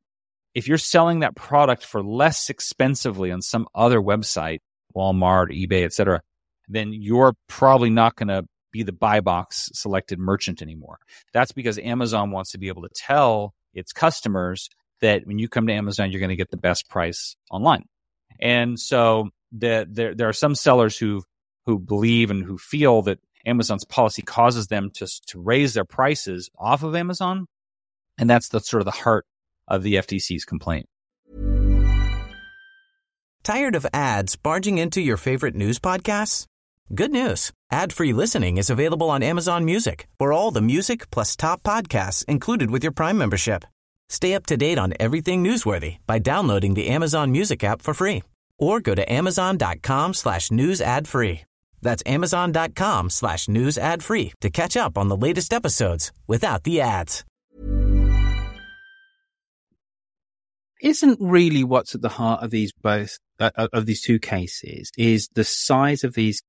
if 0.55 0.67
you're 0.67 0.77
selling 0.77 1.19
that 1.19 1.35
product 1.35 1.85
for 1.85 2.01
less 2.01 2.49
expensively 2.49 3.31
on 3.31 3.41
some 3.41 3.67
other 3.75 3.99
website, 3.99 4.59
Walmart, 4.95 5.51
eBay, 5.51 5.83
etc., 5.83 6.21
then 6.67 6.93
you're 6.93 7.33
probably 7.47 7.89
not 7.89 8.15
going 8.15 8.29
to 8.29 8.43
be 8.71 8.83
the 8.83 8.91
buy 8.91 9.19
box 9.19 9.69
selected 9.73 10.19
merchant 10.19 10.61
anymore. 10.61 10.99
That's 11.33 11.51
because 11.51 11.77
Amazon 11.77 12.31
wants 12.31 12.51
to 12.51 12.57
be 12.57 12.67
able 12.67 12.83
to 12.83 12.89
tell 12.95 13.53
its 13.73 13.93
customers 13.93 14.69
that 15.01 15.25
when 15.25 15.39
you 15.39 15.47
come 15.47 15.67
to 15.67 15.73
Amazon, 15.73 16.11
you're 16.11 16.19
going 16.19 16.29
to 16.29 16.35
get 16.35 16.51
the 16.51 16.57
best 16.57 16.89
price 16.89 17.35
online. 17.51 17.85
And 18.39 18.79
so 18.79 19.29
the, 19.51 19.87
there, 19.89 20.15
there 20.15 20.29
are 20.29 20.33
some 20.33 20.55
sellers 20.55 20.97
who 20.97 21.23
who 21.67 21.77
believe 21.77 22.31
and 22.31 22.43
who 22.45 22.57
feel 22.57 23.03
that 23.03 23.19
Amazon's 23.45 23.83
policy 23.83 24.21
causes 24.21 24.67
them 24.67 24.89
to, 24.91 25.07
to 25.27 25.39
raise 25.39 25.73
their 25.73 25.85
prices 25.85 26.49
off 26.57 26.81
of 26.81 26.95
Amazon. 26.95 27.45
And 28.17 28.29
that's 28.29 28.49
the 28.49 28.59
sort 28.59 28.81
of 28.81 28.85
the 28.85 28.91
heart 28.91 29.25
of 29.67 29.83
the 29.83 29.95
FTC's 29.95 30.45
complaint. 30.45 30.87
Tired 33.43 33.75
of 33.75 33.85
ads 33.93 34.35
barging 34.35 34.77
into 34.77 35.01
your 35.01 35.17
favorite 35.17 35.55
news 35.55 35.77
podcasts? 35.77 36.45
Good 36.95 37.11
news. 37.11 37.51
Ad-free 37.69 38.13
listening 38.13 38.57
is 38.57 38.69
available 38.69 39.09
on 39.09 39.21
Amazon 39.21 39.65
Music 39.65 40.07
for 40.17 40.31
all 40.31 40.51
the 40.51 40.61
music 40.61 41.11
plus 41.11 41.35
top 41.35 41.63
podcasts 41.63 42.23
included 42.25 42.71
with 42.71 42.81
your 42.81 42.93
Prime 42.93 43.17
membership. 43.17 43.65
Stay 44.09 44.33
up 44.33 44.45
to 44.45 44.55
date 44.55 44.77
on 44.77 44.93
everything 45.01 45.43
newsworthy 45.43 45.97
by 46.07 46.17
downloading 46.17 46.75
the 46.75 46.87
Amazon 46.87 47.29
Music 47.29 47.61
app 47.63 47.81
for 47.81 47.93
free 47.93 48.23
or 48.57 48.79
go 48.79 48.95
to 48.95 49.11
amazon.com 49.11 50.13
slash 50.13 50.51
news 50.51 50.81
ad 50.81 51.07
free. 51.07 51.41
That's 51.81 52.03
amazon.com 52.05 53.09
slash 53.09 53.47
news 53.47 53.77
ad 53.77 54.03
free 54.03 54.33
to 54.41 54.49
catch 54.49 54.75
up 54.75 54.97
on 54.97 55.07
the 55.07 55.17
latest 55.17 55.53
episodes 55.53 56.11
without 56.27 56.63
the 56.63 56.81
ads. 56.81 57.23
Isn't 60.81 61.17
really 61.19 61.63
what's 61.63 61.95
at 61.95 62.01
the 62.01 62.09
heart 62.09 62.43
of 62.43 62.51
these 62.51 62.71
both 62.83 63.17
uh, 63.39 63.67
of 63.73 63.85
these 63.85 64.01
two 64.01 64.19
cases 64.19 64.91
is 64.97 65.27
the 65.33 65.43
size 65.43 66.03
of 66.03 66.13
these 66.13 66.41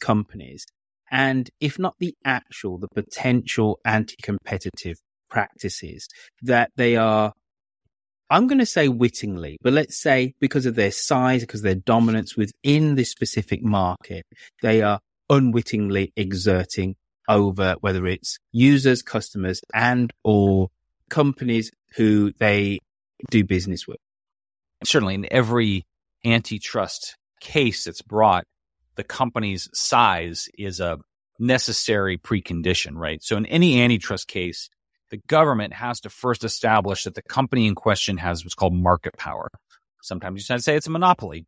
companies 0.00 0.66
and 1.10 1.50
if 1.60 1.78
not 1.78 1.94
the 1.98 2.14
actual 2.24 2.78
the 2.78 2.88
potential 2.94 3.78
anti-competitive 3.84 4.96
practices 5.28 6.08
that 6.42 6.70
they 6.76 6.96
are 6.96 7.32
I'm 8.30 8.46
going 8.46 8.60
to 8.60 8.66
say 8.66 8.86
wittingly, 8.86 9.58
but 9.60 9.72
let's 9.72 9.96
say 9.96 10.34
because 10.40 10.64
of 10.64 10.76
their 10.76 10.92
size, 10.92 11.40
because 11.40 11.62
their 11.62 11.74
dominance 11.74 12.36
within 12.36 12.94
this 12.94 13.10
specific 13.10 13.62
market, 13.62 14.24
they 14.62 14.82
are 14.82 15.00
unwittingly 15.28 16.12
exerting 16.16 16.94
over 17.28 17.74
whether 17.80 18.06
it's 18.06 18.38
users, 18.52 19.02
customers 19.02 19.60
and 19.74 20.12
or 20.24 20.68
companies 21.08 21.72
who 21.96 22.32
they 22.38 22.78
do 23.30 23.44
business 23.44 23.86
with. 23.86 23.98
Certainly 24.84 25.14
in 25.16 25.28
every 25.32 25.84
antitrust 26.24 27.16
case 27.40 27.84
that's 27.84 28.02
brought, 28.02 28.44
the 28.94 29.04
company's 29.04 29.68
size 29.72 30.48
is 30.56 30.78
a 30.78 30.98
necessary 31.38 32.16
precondition, 32.16 32.92
right? 32.94 33.22
So 33.22 33.36
in 33.36 33.46
any 33.46 33.82
antitrust 33.82 34.28
case, 34.28 34.68
the 35.10 35.20
government 35.28 35.74
has 35.74 36.00
to 36.00 36.10
first 36.10 36.44
establish 36.44 37.04
that 37.04 37.14
the 37.14 37.22
company 37.22 37.66
in 37.66 37.74
question 37.74 38.16
has 38.18 38.44
what's 38.44 38.54
called 38.54 38.74
market 38.74 39.16
power. 39.16 39.50
Sometimes 40.02 40.48
you 40.48 40.58
say 40.58 40.76
it's 40.76 40.86
a 40.86 40.90
monopoly. 40.90 41.46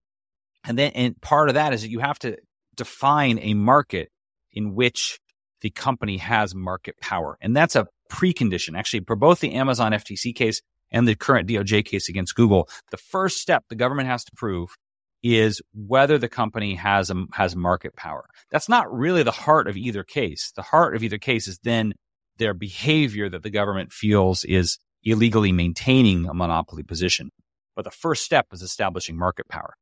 And 0.64 0.78
then 0.78 0.92
and 0.94 1.20
part 1.20 1.48
of 1.48 1.54
that 1.54 1.72
is 1.72 1.82
that 1.82 1.90
you 1.90 2.00
have 2.00 2.18
to 2.20 2.36
define 2.76 3.38
a 3.40 3.54
market 3.54 4.10
in 4.52 4.74
which 4.74 5.18
the 5.60 5.70
company 5.70 6.18
has 6.18 6.54
market 6.54 6.96
power. 7.00 7.38
And 7.40 7.56
that's 7.56 7.76
a 7.76 7.86
precondition. 8.10 8.76
Actually, 8.76 9.04
for 9.06 9.16
both 9.16 9.40
the 9.40 9.54
Amazon 9.54 9.92
FTC 9.92 10.34
case 10.34 10.60
and 10.90 11.08
the 11.08 11.14
current 11.14 11.48
DOJ 11.48 11.84
case 11.84 12.08
against 12.08 12.34
Google, 12.34 12.68
the 12.90 12.96
first 12.96 13.38
step 13.38 13.64
the 13.68 13.74
government 13.74 14.08
has 14.08 14.24
to 14.24 14.32
prove 14.36 14.76
is 15.22 15.62
whether 15.72 16.18
the 16.18 16.28
company 16.28 16.74
has 16.74 17.10
a, 17.10 17.24
has 17.32 17.54
market 17.54 17.94
power. 17.94 18.26
That's 18.50 18.68
not 18.68 18.92
really 18.92 19.22
the 19.22 19.30
heart 19.30 19.68
of 19.68 19.76
either 19.76 20.02
case. 20.02 20.52
The 20.54 20.62
heart 20.62 20.96
of 20.96 21.02
either 21.02 21.18
case 21.18 21.46
is 21.46 21.58
then 21.62 21.94
their 22.38 22.54
behavior 22.54 23.28
that 23.28 23.42
the 23.42 23.50
government 23.50 23.92
feels 23.92 24.44
is 24.44 24.78
illegally 25.04 25.52
maintaining 25.52 26.26
a 26.26 26.34
monopoly 26.34 26.82
position. 26.82 27.30
But 27.74 27.84
the 27.84 27.90
first 27.90 28.24
step 28.24 28.46
is 28.52 28.62
establishing 28.62 29.18
market 29.18 29.48
power. 29.48 29.74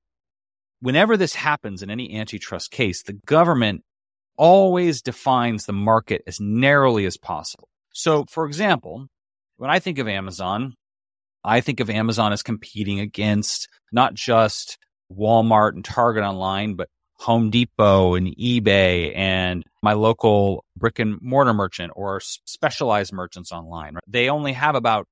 Whenever 0.81 1.17
this 1.17 1.35
happens 1.35 1.83
in 1.83 1.91
any 1.91 2.17
antitrust 2.19 2.71
case, 2.71 3.03
the 3.03 3.19
government 3.27 3.83
always 4.37 5.03
defines 5.03 5.65
the 5.65 5.73
market 5.73 6.23
as 6.27 6.41
narrowly 6.41 7.05
as 7.05 7.19
possible. 7.19 7.69
So, 7.93 8.25
for 8.31 8.47
example, 8.47 9.07
when 9.57 9.71
I 9.71 9.79
think 9.79 9.99
of 9.99 10.09
Amazon, 10.09 10.75
I 11.45 11.61
think 11.61 11.81
of 11.81 11.91
Amazon 11.91 12.33
as 12.33 12.43
competing 12.43 13.01
against 13.01 13.69
not 13.93 14.15
just 14.15 14.79
Walmart 15.13 15.75
and 15.75 15.85
Target 15.85 16.23
online, 16.23 16.75
but 16.77 16.89
Home 17.21 17.51
Depot 17.51 18.15
and 18.15 18.29
eBay 18.37 19.15
and 19.15 19.63
my 19.83 19.93
local 19.93 20.65
brick 20.77 20.99
and 20.99 21.21
mortar 21.21 21.53
merchant 21.53 21.93
or 21.95 22.21
specialized 22.21 23.13
merchants 23.13 23.53
online. 23.53 23.97
They 24.07 24.31
only 24.31 24.55
have 24.55 24.75
about 24.75 25.07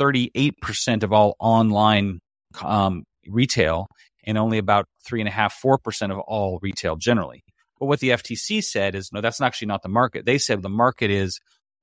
38% 0.00 1.02
of 1.02 1.12
all 1.12 1.36
online 1.38 2.20
um, 2.62 3.04
retail 3.26 3.86
and 4.24 4.38
only 4.38 4.56
about 4.56 4.86
three 5.06 5.20
and 5.20 5.28
a 5.28 5.32
half, 5.32 5.52
four 5.52 5.76
percent 5.76 6.10
of 6.10 6.18
all 6.20 6.58
retail 6.62 6.96
generally. 6.96 7.42
But 7.78 7.86
what 7.86 8.00
the 8.00 8.10
FTC 8.10 8.64
said 8.64 8.94
is, 8.94 9.10
no, 9.12 9.20
that's 9.20 9.40
actually 9.40 9.68
not 9.68 9.82
the 9.82 9.88
market. 9.88 10.24
They 10.24 10.38
said 10.38 10.62
the 10.62 10.70
market 10.70 11.10
is 11.10 11.38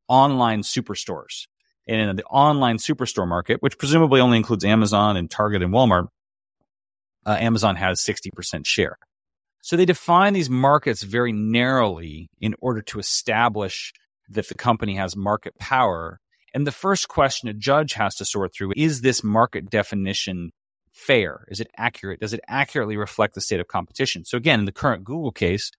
online 0.08 0.64
superstores. 0.64 1.46
And 1.88 2.02
in 2.02 2.16
the 2.16 2.24
online 2.24 2.78
superstore 2.78 3.28
market, 3.28 3.58
which 3.62 3.78
presumably 3.78 4.22
only 4.22 4.38
includes 4.38 4.64
Amazon 4.66 5.18
and 5.18 5.30
Target 5.30 5.62
and 5.62 5.74
Walmart, 5.74 6.08
uh, 7.26 7.38
Amazon 7.40 7.76
has 7.76 8.02
60% 8.02 8.66
share. 8.66 8.98
So 9.62 9.76
they 9.76 9.86
define 9.86 10.34
these 10.34 10.50
markets 10.50 11.04
very 11.04 11.32
narrowly 11.32 12.30
in 12.40 12.56
order 12.60 12.82
to 12.84 13.00
establish 13.00 13.94
that 14.30 14.48
the 14.48 14.56
company 14.56 14.96
has 14.96 15.16
market 15.16 15.58
power. 15.60 16.20
And 16.54 16.66
the 16.66 16.72
first 16.72 17.08
question 17.08 17.50
a 17.50 17.54
judge 17.54 17.94
has 17.94 18.16
to 18.16 18.26
sort 18.26 18.54
through 18.54 18.74
is 18.76 19.02
this 19.02 19.24
market 19.24 19.70
definition 19.70 20.52
fair? 20.92 21.46
Is 21.50 21.60
it 21.60 21.70
accurate? 21.78 22.20
Does 22.20 22.34
it 22.34 22.42
accurately 22.48 22.98
reflect 22.98 23.36
the 23.36 23.42
state 23.42 23.60
of 23.60 23.68
competition? 23.68 24.26
So 24.26 24.38
again, 24.38 24.60
in 24.60 24.66
the 24.66 24.72
current 24.72 25.04
Google 25.04 25.32
case, 25.32 25.72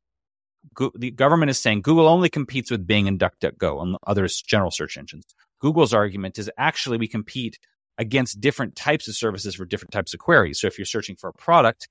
the 0.98 1.10
government 1.10 1.50
is 1.50 1.58
saying 1.58 1.82
Google 1.82 2.06
only 2.06 2.28
competes 2.28 2.70
with 2.70 2.86
Bing 2.86 3.08
and 3.08 3.18
DuckDuckGo 3.18 3.82
and 3.82 3.96
other 4.06 4.28
general 4.46 4.70
search 4.70 4.98
engines. 4.98 5.24
Google's 5.58 5.94
argument 5.94 6.38
is 6.38 6.50
actually 6.58 6.98
we 6.98 7.08
compete 7.08 7.58
against 7.98 8.40
different 8.40 8.76
types 8.76 9.08
of 9.08 9.16
services 9.16 9.54
for 9.54 9.64
different 9.64 9.92
types 9.92 10.14
of 10.14 10.20
queries. 10.20 10.60
So 10.60 10.66
if 10.66 10.78
you're 10.78 10.86
searching 10.86 11.16
for 11.16 11.28
a 11.28 11.34
product, 11.34 11.88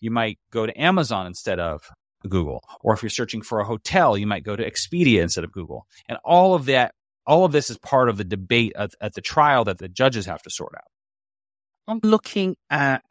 you 0.00 0.10
might 0.10 0.38
go 0.50 0.66
to 0.66 0.80
Amazon 0.80 1.26
instead 1.26 1.58
of 1.60 1.82
Google. 2.28 2.62
Or 2.80 2.94
if 2.94 3.02
you're 3.02 3.10
searching 3.10 3.42
for 3.42 3.60
a 3.60 3.64
hotel, 3.64 4.16
you 4.16 4.26
might 4.26 4.44
go 4.44 4.56
to 4.56 4.68
Expedia 4.68 5.22
instead 5.22 5.44
of 5.44 5.52
Google. 5.52 5.86
And 6.08 6.18
all 6.24 6.54
of 6.54 6.66
that, 6.66 6.92
all 7.26 7.44
of 7.44 7.52
this 7.52 7.70
is 7.70 7.78
part 7.78 8.08
of 8.08 8.16
the 8.16 8.24
debate 8.24 8.72
at, 8.76 8.90
at 9.00 9.14
the 9.14 9.20
trial 9.20 9.64
that 9.64 9.78
the 9.78 9.88
judges 9.88 10.26
have 10.26 10.42
to 10.42 10.50
sort 10.50 10.74
out. 10.76 10.90
I'm 11.86 12.00
looking 12.02 12.56
at 12.68 13.02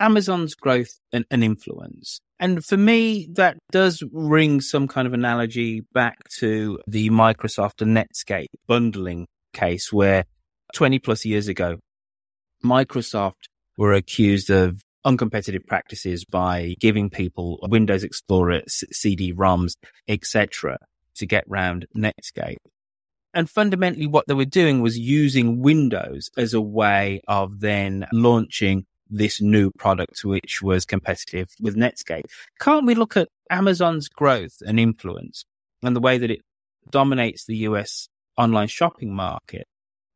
Amazon's 0.00 0.54
growth 0.54 0.90
and, 1.12 1.24
and, 1.30 1.42
influence. 1.42 2.20
And 2.38 2.62
for 2.62 2.76
me, 2.76 3.26
that 3.32 3.56
does 3.72 4.02
ring 4.12 4.60
some 4.60 4.86
kind 4.86 5.08
of 5.08 5.14
analogy 5.14 5.80
back 5.94 6.18
to 6.38 6.78
the 6.86 7.08
Microsoft 7.08 7.80
and 7.80 7.96
Netscape 7.96 8.48
bundling 8.66 9.26
case 9.54 9.90
where 9.90 10.24
20 10.74 10.98
plus 10.98 11.24
years 11.24 11.48
ago, 11.48 11.78
Microsoft 12.62 13.48
were 13.78 13.94
accused 13.94 14.50
of 14.50 14.82
uncompetitive 15.06 15.66
practices 15.66 16.24
by 16.24 16.74
giving 16.80 17.10
people 17.10 17.58
Windows 17.62 18.04
Explorer, 18.04 18.62
CD-ROMs, 18.66 19.76
etc., 20.06 20.78
to 21.14 21.26
get 21.26 21.44
round 21.48 21.86
Netscape. 21.96 22.58
And 23.34 23.48
fundamentally, 23.50 24.06
what 24.06 24.26
they 24.26 24.34
were 24.34 24.44
doing 24.44 24.80
was 24.80 24.98
using 24.98 25.60
Windows 25.60 26.30
as 26.36 26.54
a 26.54 26.60
way 26.60 27.20
of 27.28 27.60
then 27.60 28.06
launching 28.12 28.86
this 29.10 29.40
new 29.40 29.70
product, 29.70 30.24
which 30.24 30.62
was 30.62 30.84
competitive 30.84 31.48
with 31.60 31.76
Netscape. 31.76 32.24
Can't 32.60 32.86
we 32.86 32.94
look 32.94 33.16
at 33.16 33.28
Amazon's 33.50 34.08
growth 34.08 34.56
and 34.66 34.78
influence 34.78 35.44
and 35.82 35.94
the 35.94 36.00
way 36.00 36.18
that 36.18 36.30
it 36.30 36.40
dominates 36.90 37.44
the 37.44 37.56
US 37.58 38.08
online 38.36 38.68
shopping 38.68 39.14
market 39.14 39.66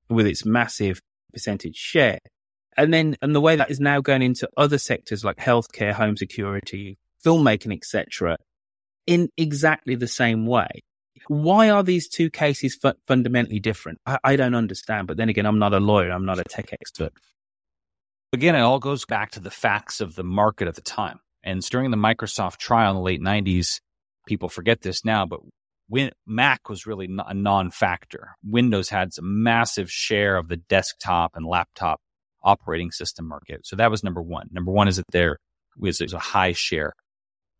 with 0.08 0.26
its 0.26 0.44
massive 0.44 1.00
percentage 1.32 1.76
share? 1.76 2.18
And 2.76 2.92
then, 2.92 3.16
and 3.20 3.34
the 3.34 3.40
way 3.40 3.56
that 3.56 3.70
is 3.70 3.80
now 3.80 4.00
going 4.00 4.22
into 4.22 4.48
other 4.56 4.78
sectors 4.78 5.24
like 5.24 5.36
healthcare, 5.36 5.92
home 5.92 6.16
security, 6.16 6.98
filmmaking, 7.24 7.74
etc., 7.74 8.38
in 9.06 9.28
exactly 9.36 9.94
the 9.94 10.08
same 10.08 10.46
way. 10.46 10.68
Why 11.28 11.70
are 11.70 11.82
these 11.82 12.08
two 12.08 12.30
cases 12.30 12.74
fu- 12.74 12.92
fundamentally 13.06 13.60
different? 13.60 13.98
I, 14.06 14.18
I 14.24 14.36
don't 14.36 14.54
understand. 14.54 15.06
But 15.06 15.16
then 15.16 15.28
again, 15.28 15.46
I'm 15.46 15.58
not 15.58 15.74
a 15.74 15.80
lawyer. 15.80 16.10
I'm 16.10 16.24
not 16.24 16.38
a 16.38 16.44
tech 16.44 16.72
expert. 16.72 17.12
Again, 18.32 18.54
it 18.54 18.60
all 18.60 18.78
goes 18.78 19.04
back 19.04 19.32
to 19.32 19.40
the 19.40 19.50
facts 19.50 20.00
of 20.00 20.14
the 20.14 20.24
market 20.24 20.68
at 20.68 20.74
the 20.74 20.80
time. 20.80 21.20
And 21.44 21.60
during 21.62 21.90
the 21.90 21.96
Microsoft 21.96 22.58
trial 22.58 22.92
in 22.92 22.96
the 22.96 23.02
late 23.02 23.20
90s, 23.20 23.80
people 24.26 24.48
forget 24.48 24.80
this 24.80 25.04
now, 25.04 25.26
but 25.26 25.40
Win- 25.88 26.12
Mac 26.26 26.68
was 26.68 26.86
really 26.86 27.08
a 27.26 27.34
non 27.34 27.70
factor. 27.70 28.30
Windows 28.42 28.88
had 28.88 29.10
a 29.18 29.22
massive 29.22 29.90
share 29.90 30.36
of 30.36 30.48
the 30.48 30.56
desktop 30.56 31.32
and 31.34 31.44
laptop 31.44 32.00
operating 32.42 32.90
system 32.90 33.26
market. 33.28 33.66
So 33.66 33.76
that 33.76 33.90
was 33.90 34.02
number 34.02 34.22
one. 34.22 34.48
Number 34.52 34.72
one 34.72 34.88
is 34.88 34.96
that 34.96 35.10
there 35.12 35.38
was, 35.76 36.00
was 36.00 36.12
a 36.12 36.18
high 36.18 36.52
share. 36.52 36.92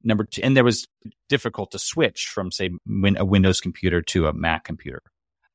Number 0.05 0.25
two, 0.25 0.43
and 0.43 0.57
there 0.57 0.65
was 0.65 0.87
difficult 1.29 1.71
to 1.73 1.79
switch 1.79 2.31
from, 2.35 2.51
say, 2.51 2.71
win, 2.87 3.17
a 3.17 3.25
Windows 3.25 3.61
computer 3.61 4.03
to 4.03 4.27
a 4.27 4.33
Mac 4.33 4.65
computer. 4.65 5.03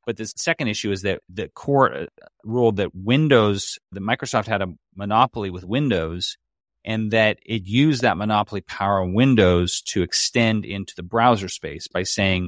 But 0.06 0.16
the 0.16 0.26
second 0.26 0.70
issue 0.70 0.92
is 0.92 1.02
that 1.02 1.20
the 1.28 1.50
court 1.50 1.94
uh, 1.94 2.06
ruled 2.46 2.78
that 2.78 2.96
Windows, 2.96 3.78
that 3.92 4.00
Microsoft 4.00 4.48
had 4.48 4.62
a 4.62 4.74
monopoly 4.96 5.50
with 5.50 5.66
Windows, 5.66 6.38
and 6.86 7.12
that 7.12 7.40
it 7.46 7.64
used 7.66 8.04
that 8.04 8.16
monopoly 8.16 8.62
power 8.62 9.02
on 9.02 9.14
Windows 9.14 9.82
to 9.88 10.04
extend 10.04 10.64
into 10.64 10.94
the 10.96 11.04
browser 11.04 11.50
space 11.50 11.90
by 11.90 12.04
saying, 12.04 12.48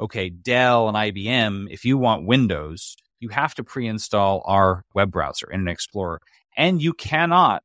okay, 0.00 0.30
Dell 0.30 0.86
and 0.86 0.96
IBM, 0.96 1.66
if 1.68 1.84
you 1.84 1.98
want 1.98 2.26
Windows, 2.26 2.94
you 3.20 3.28
have 3.28 3.54
to 3.54 3.64
pre-install 3.64 4.42
our 4.46 4.84
web 4.94 5.10
browser, 5.10 5.50
Internet 5.50 5.74
Explorer, 5.74 6.20
and 6.56 6.82
you 6.82 6.92
cannot 6.92 7.62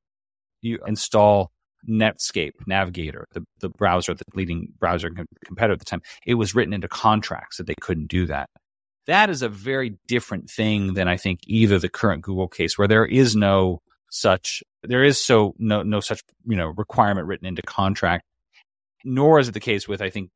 you 0.61 0.79
install 0.85 1.51
Netscape 1.87 2.53
Navigator, 2.67 3.27
the, 3.33 3.43
the 3.59 3.69
browser, 3.69 4.13
the 4.13 4.23
leading 4.33 4.67
browser 4.79 5.09
competitor 5.45 5.73
at 5.73 5.79
the 5.79 5.85
time. 5.85 6.01
It 6.25 6.35
was 6.35 6.55
written 6.55 6.73
into 6.73 6.87
contracts 6.87 7.57
that 7.57 7.67
they 7.67 7.75
couldn't 7.79 8.07
do 8.07 8.25
that. 8.27 8.49
That 9.07 9.29
is 9.29 9.43
a 9.43 9.49
very 9.49 9.97
different 10.07 10.49
thing 10.49 10.95
than 10.95 11.07
I 11.07 11.17
think 11.17 11.41
either 11.45 11.77
the 11.77 11.89
current 11.89 12.23
Google 12.23 12.47
case, 12.47 12.77
where 12.77 12.87
there 12.87 13.05
is 13.05 13.35
no 13.35 13.81
such 14.09 14.63
there 14.83 15.03
is 15.03 15.19
so 15.21 15.53
no 15.57 15.83
no 15.83 15.99
such 15.99 16.21
you 16.45 16.55
know 16.55 16.67
requirement 16.75 17.27
written 17.27 17.47
into 17.47 17.61
contract, 17.61 18.23
nor 19.03 19.39
is 19.39 19.47
it 19.47 19.53
the 19.53 19.59
case 19.59 19.87
with 19.87 20.01
I 20.01 20.09
think 20.09 20.31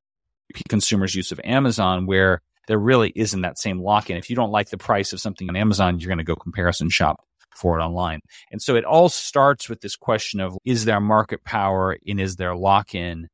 consumers' 0.68 1.16
use 1.16 1.32
of 1.32 1.40
Amazon, 1.44 2.06
where 2.06 2.42
there 2.70 2.78
really 2.78 3.12
isn't 3.16 3.42
that 3.42 3.58
same 3.58 3.82
lock 3.82 4.12
in. 4.12 4.16
If 4.16 4.30
you 4.30 4.36
don't 4.36 4.52
like 4.52 4.70
the 4.70 4.78
price 4.78 5.12
of 5.12 5.20
something 5.20 5.50
on 5.50 5.56
Amazon, 5.56 6.00
you're 6.00 6.08
going 6.08 6.20
to 6.20 6.24
go 6.24 6.36
comparison 6.36 6.92
shop 6.92 7.26
for 7.58 7.80
it 7.80 7.84
online. 7.84 8.22
And 8.52 8.62
so 8.62 8.76
it 8.76 8.86
all 8.86 9.10
starts 9.10 9.68
with 9.68 9.82
this 9.82 9.96
question 9.96 10.40
of 10.40 10.56
is 10.64 10.86
there 10.86 11.00
market 11.02 11.44
power 11.44 11.98
and 12.08 12.22
is 12.22 12.36
there 12.36 12.56
lock 12.56 12.94
in? 12.94 13.28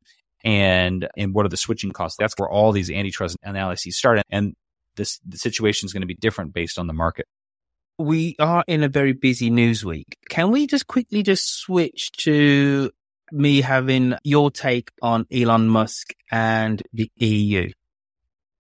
And, 0.45 1.10
and 1.17 1.34
what 1.34 1.45
are 1.45 1.50
the 1.50 1.58
switching 1.58 1.91
costs? 1.91 2.17
That's 2.17 2.34
where 2.38 2.50
all 2.50 2.71
these 2.71 2.89
antitrust 2.89 3.36
analyses 3.43 3.98
start. 3.98 4.21
And 4.30 4.56
this, 4.95 5.19
the 5.28 5.38
situation 5.38 5.86
is 5.86 5.91
going 5.91 6.02
to 6.02 6.08
be 6.08 6.15
different 6.15 6.54
based 6.54 6.80
on 6.80 6.88
the 6.88 6.93
market. 6.93 7.28
We 8.00 8.38
are 8.39 8.63
in 8.67 8.84
a 8.84 8.89
very 8.89 9.12
busy 9.12 9.50
news 9.50 9.84
week. 9.84 10.15
Can 10.30 10.50
we 10.52 10.65
just 10.65 10.88
quickly 10.88 11.24
just 11.24 11.60
switch 11.60 12.13
to 12.24 12.89
me 13.34 13.60
having 13.60 14.15
your 14.24 14.50
take 14.50 14.91
on 15.02 15.26
Elon 15.30 15.67
Musk 15.67 16.13
and 16.32 16.82
the 16.93 17.12
EU? 17.17 17.71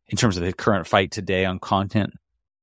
In 0.07 0.17
terms 0.17 0.37
of 0.37 0.43
the 0.43 0.53
current 0.53 0.87
fight 0.87 1.11
today 1.11 1.45
on 1.45 1.59
content? 1.59 2.13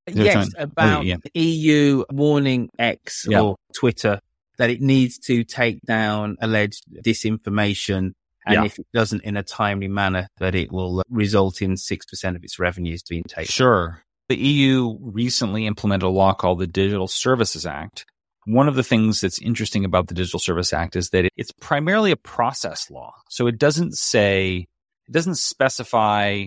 Yes, 0.06 0.50
oh, 0.58 0.62
about 0.62 1.00
oh, 1.00 1.02
yeah. 1.02 1.16
EU 1.34 2.04
warning 2.10 2.70
X 2.78 3.26
yeah. 3.28 3.40
or 3.40 3.56
Twitter 3.74 4.20
that 4.58 4.70
it 4.70 4.80
needs 4.80 5.18
to 5.18 5.44
take 5.44 5.80
down 5.82 6.36
alleged 6.40 6.84
disinformation. 7.04 8.12
And 8.44 8.54
yeah. 8.54 8.64
if 8.64 8.78
it 8.78 8.86
doesn't 8.92 9.22
in 9.22 9.36
a 9.36 9.42
timely 9.42 9.88
manner, 9.88 10.28
that 10.38 10.54
it 10.54 10.72
will 10.72 11.00
uh, 11.00 11.02
result 11.08 11.62
in 11.62 11.74
6% 11.74 12.36
of 12.36 12.42
its 12.42 12.58
revenues 12.58 13.02
being 13.02 13.22
taken. 13.24 13.46
Sure. 13.46 14.02
The 14.28 14.36
EU 14.36 14.98
recently 15.00 15.66
implemented 15.66 16.04
a 16.04 16.08
law 16.08 16.32
called 16.34 16.58
the 16.58 16.66
Digital 16.66 17.06
Services 17.06 17.64
Act. 17.66 18.04
One 18.44 18.66
of 18.66 18.74
the 18.74 18.82
things 18.82 19.20
that's 19.20 19.40
interesting 19.40 19.84
about 19.84 20.08
the 20.08 20.14
Digital 20.14 20.40
Service 20.40 20.72
Act 20.72 20.96
is 20.96 21.10
that 21.10 21.28
it's 21.36 21.52
primarily 21.60 22.10
a 22.10 22.16
process 22.16 22.90
law. 22.90 23.14
So 23.28 23.46
it 23.46 23.58
doesn't 23.58 23.96
say, 23.96 24.66
it 25.06 25.12
doesn't 25.12 25.36
specify 25.36 26.46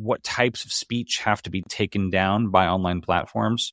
what 0.00 0.24
types 0.24 0.64
of 0.64 0.72
speech 0.72 1.18
have 1.18 1.42
to 1.42 1.50
be 1.50 1.60
taken 1.68 2.08
down 2.08 2.48
by 2.48 2.66
online 2.66 3.02
platforms, 3.02 3.70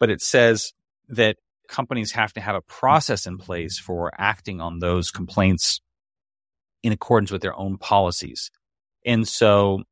but 0.00 0.08
it 0.08 0.22
says 0.22 0.72
that 1.08 1.36
companies 1.68 2.12
have 2.12 2.32
to 2.32 2.40
have 2.40 2.54
a 2.56 2.62
process 2.62 3.26
in 3.26 3.36
place 3.36 3.78
for 3.78 4.10
acting 4.16 4.58
on 4.58 4.78
those 4.78 5.10
complaints 5.10 5.80
in 6.82 6.92
accordance 6.92 7.30
with 7.30 7.42
their 7.42 7.54
own 7.54 7.76
policies. 7.76 8.50
And 9.04 9.28
so 9.28 9.82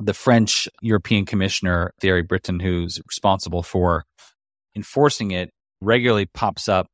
the 0.00 0.14
French 0.14 0.68
European 0.82 1.26
Commissioner, 1.26 1.92
Thierry 2.00 2.22
Breton, 2.22 2.58
who's 2.58 3.00
responsible 3.06 3.62
for 3.62 4.04
enforcing 4.74 5.30
it, 5.30 5.50
regularly 5.80 6.26
pops 6.26 6.68
up 6.68 6.88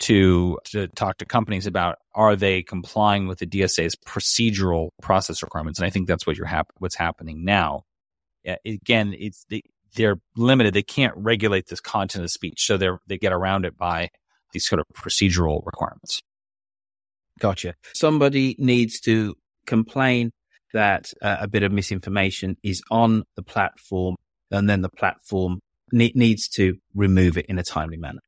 to, 0.00 0.58
to 0.64 0.88
talk 0.88 1.18
to 1.18 1.24
companies 1.24 1.66
about 1.66 1.98
are 2.14 2.36
they 2.36 2.62
complying 2.62 3.26
with 3.26 3.38
the 3.38 3.46
DSA's 3.46 3.96
procedural 3.96 4.90
process 5.02 5.42
requirements? 5.42 5.78
And 5.78 5.86
I 5.86 5.90
think 5.90 6.08
that's 6.08 6.26
what 6.26 6.36
you're 6.36 6.46
hap- 6.46 6.72
what's 6.78 6.96
happening 6.96 7.44
now. 7.44 7.84
again, 8.64 9.14
it's 9.18 9.44
the, 9.48 9.64
they're 9.94 10.20
limited. 10.36 10.74
They 10.74 10.82
can't 10.82 11.14
regulate 11.16 11.66
this 11.66 11.80
content 11.80 12.24
of 12.24 12.30
speech, 12.30 12.64
so 12.64 12.76
they 12.76 12.88
they 13.06 13.18
get 13.18 13.32
around 13.32 13.64
it 13.64 13.76
by 13.76 14.10
these 14.52 14.66
sort 14.66 14.80
of 14.80 14.86
procedural 14.94 15.64
requirements. 15.66 16.20
Gotcha. 17.38 17.74
Somebody 17.94 18.54
needs 18.58 19.00
to 19.00 19.34
complain 19.66 20.32
that 20.72 21.12
uh, 21.22 21.38
a 21.40 21.48
bit 21.48 21.62
of 21.62 21.72
misinformation 21.72 22.56
is 22.62 22.82
on 22.90 23.24
the 23.36 23.42
platform, 23.42 24.16
and 24.50 24.68
then 24.68 24.82
the 24.82 24.88
platform 24.88 25.60
ne- 25.92 26.12
needs 26.14 26.48
to 26.48 26.76
remove 26.94 27.36
it 27.36 27.46
in 27.46 27.58
a 27.58 27.62
timely 27.62 27.96
manner. 27.96 28.20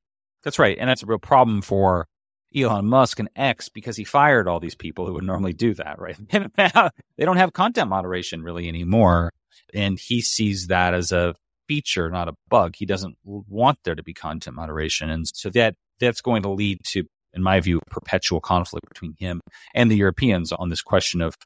That's 0.44 0.58
right. 0.58 0.76
And 0.78 0.88
that's 0.88 1.02
a 1.02 1.06
real 1.06 1.18
problem 1.18 1.62
for 1.62 2.06
Elon 2.54 2.86
Musk 2.86 3.18
and 3.18 3.30
X 3.36 3.68
because 3.68 3.96
he 3.96 4.04
fired 4.04 4.48
all 4.48 4.60
these 4.60 4.74
people 4.74 5.06
who 5.06 5.14
would 5.14 5.24
normally 5.24 5.52
do 5.52 5.74
that, 5.74 5.98
right? 5.98 6.16
they 7.16 7.24
don't 7.24 7.36
have 7.36 7.52
content 7.52 7.88
moderation 7.88 8.42
really 8.42 8.68
anymore. 8.68 9.30
And 9.74 9.98
he 9.98 10.20
sees 10.20 10.66
that 10.66 10.94
as 10.94 11.12
a 11.12 11.34
feature, 11.68 12.10
not 12.10 12.28
a 12.28 12.34
bug. 12.48 12.74
He 12.76 12.86
doesn't 12.86 13.16
want 13.24 13.78
there 13.84 13.94
to 13.94 14.02
be 14.02 14.12
content 14.12 14.56
moderation. 14.56 15.10
And 15.10 15.26
so 15.32 15.50
that 15.50 15.74
that's 16.00 16.20
going 16.20 16.42
to 16.42 16.50
lead 16.50 16.80
to, 16.88 17.04
in 17.32 17.42
my 17.42 17.60
view, 17.60 17.80
perpetual 17.90 18.40
conflict 18.40 18.88
between 18.88 19.14
him 19.18 19.40
and 19.74 19.90
the 19.90 19.96
Europeans 19.96 20.52
on 20.52 20.68
this 20.68 20.82
question 20.82 21.20
of 21.20 21.36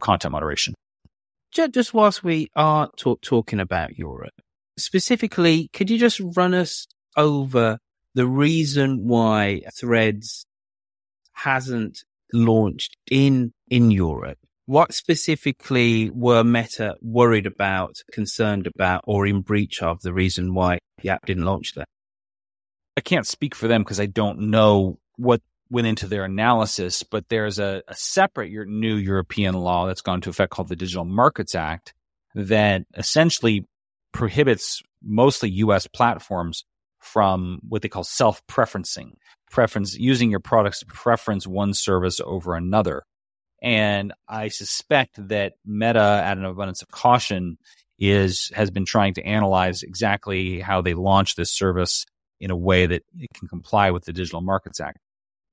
content 0.00 0.32
moderation. 0.32 0.74
Just 1.52 1.94
whilst 1.94 2.24
we 2.24 2.48
are 2.56 2.90
talk, 2.96 3.20
talking 3.22 3.60
about 3.60 3.96
Europe, 3.96 4.32
specifically, 4.76 5.68
could 5.72 5.88
you 5.88 5.98
just 5.98 6.20
run 6.34 6.52
us 6.52 6.86
over 7.16 7.78
the 8.14 8.26
reason 8.26 9.06
why 9.06 9.62
Threads 9.78 10.46
hasn't 11.32 12.04
launched 12.32 12.96
in 13.10 13.52
in 13.68 13.90
Europe. 13.90 14.38
What 14.66 14.94
specifically 14.94 16.10
were 16.10 16.42
Meta 16.42 16.96
worried 17.02 17.46
about, 17.46 17.96
concerned 18.12 18.66
about, 18.66 19.02
or 19.06 19.26
in 19.26 19.42
breach 19.42 19.82
of 19.82 20.00
the 20.00 20.14
reason 20.14 20.54
why 20.54 20.78
the 21.02 21.10
app 21.10 21.26
didn't 21.26 21.44
launch 21.44 21.74
there? 21.74 21.84
I 22.96 23.02
can't 23.02 23.26
speak 23.26 23.54
for 23.54 23.68
them 23.68 23.82
because 23.82 24.00
I 24.00 24.06
don't 24.06 24.50
know 24.50 24.98
what 25.16 25.42
went 25.68 25.86
into 25.86 26.06
their 26.06 26.24
analysis, 26.24 27.02
but 27.02 27.28
there's 27.28 27.58
a, 27.58 27.82
a 27.88 27.94
separate 27.94 28.50
new 28.68 28.94
European 28.94 29.54
law 29.54 29.86
that's 29.86 30.00
gone 30.00 30.16
into 30.16 30.30
effect 30.30 30.50
called 30.50 30.68
the 30.68 30.76
Digital 30.76 31.04
Markets 31.04 31.54
Act 31.54 31.92
that 32.34 32.84
essentially 32.96 33.66
prohibits 34.12 34.82
mostly 35.02 35.50
US 35.50 35.86
platforms 35.86 36.64
from 37.04 37.60
what 37.68 37.82
they 37.82 37.88
call 37.88 38.04
self 38.04 38.44
preferencing, 38.46 39.12
preference 39.50 39.96
using 39.96 40.30
your 40.30 40.40
products 40.40 40.80
to 40.80 40.86
preference 40.86 41.46
one 41.46 41.74
service 41.74 42.20
over 42.24 42.54
another. 42.54 43.04
And 43.62 44.12
I 44.28 44.48
suspect 44.48 45.28
that 45.28 45.54
Meta, 45.64 46.22
at 46.24 46.36
an 46.36 46.44
abundance 46.44 46.82
of 46.82 46.88
caution, 46.88 47.58
is 47.98 48.50
has 48.54 48.70
been 48.70 48.84
trying 48.84 49.14
to 49.14 49.24
analyze 49.24 49.82
exactly 49.82 50.60
how 50.60 50.82
they 50.82 50.94
launch 50.94 51.36
this 51.36 51.52
service 51.52 52.04
in 52.40 52.50
a 52.50 52.56
way 52.56 52.86
that 52.86 53.02
it 53.18 53.30
can 53.34 53.48
comply 53.48 53.90
with 53.90 54.04
the 54.04 54.12
Digital 54.12 54.40
Markets 54.40 54.80
Act. 54.80 54.98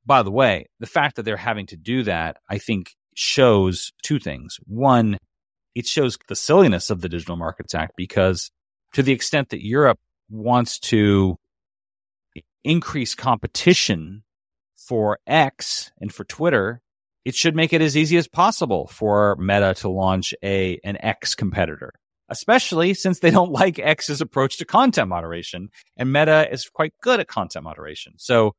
By 0.06 0.24
the 0.24 0.32
way, 0.32 0.66
the 0.80 0.88
fact 0.88 1.16
that 1.16 1.24
they're 1.24 1.38
having 1.38 1.68
to 1.68 1.78
do 1.78 2.04
that, 2.04 2.38
I 2.50 2.58
think, 2.58 2.96
shows 3.16 3.92
two 4.04 4.20
things. 4.20 4.58
One, 4.66 5.18
it 5.76 5.86
shows 5.86 6.18
the 6.28 6.36
silliness 6.36 6.90
of 6.90 7.02
the 7.02 7.10
Digital 7.10 7.36
Markets 7.36 7.76
Act 7.76 7.94
because 7.96 8.50
to 8.94 9.04
the 9.04 9.12
extent 9.12 9.50
that 9.50 9.66
Europe 9.66 10.00
wants 10.30 10.80
to 10.80 11.38
increase 12.64 13.16
competition 13.16 14.24
for 14.76 15.20
X 15.28 15.92
and 16.00 16.14
for 16.14 16.24
Twitter, 16.24 16.82
it 17.24 17.36
should 17.36 17.56
make 17.56 17.74
it 17.74 17.82
as 17.82 17.96
easy 17.96 18.18
as 18.18 18.28
possible 18.28 18.88
for 18.88 19.36
Meta 19.38 19.74
to 19.76 19.90
launch 19.90 20.34
a 20.44 20.80
an 20.84 20.98
X 21.02 21.36
competitor, 21.36 21.92
especially 22.30 22.94
since 22.94 23.20
they 23.20 23.32
don't 23.32 23.52
like 23.52 23.80
X's 23.80 24.22
approach 24.22 24.58
to 24.58 24.66
content 24.66 25.10
moderation 25.10 25.70
and 25.98 26.12
Meta 26.12 26.52
is 26.52 26.68
quite 26.70 26.94
good 27.02 27.20
at 27.20 27.28
content 27.28 27.64
moderation. 27.64 28.14
So 28.18 28.54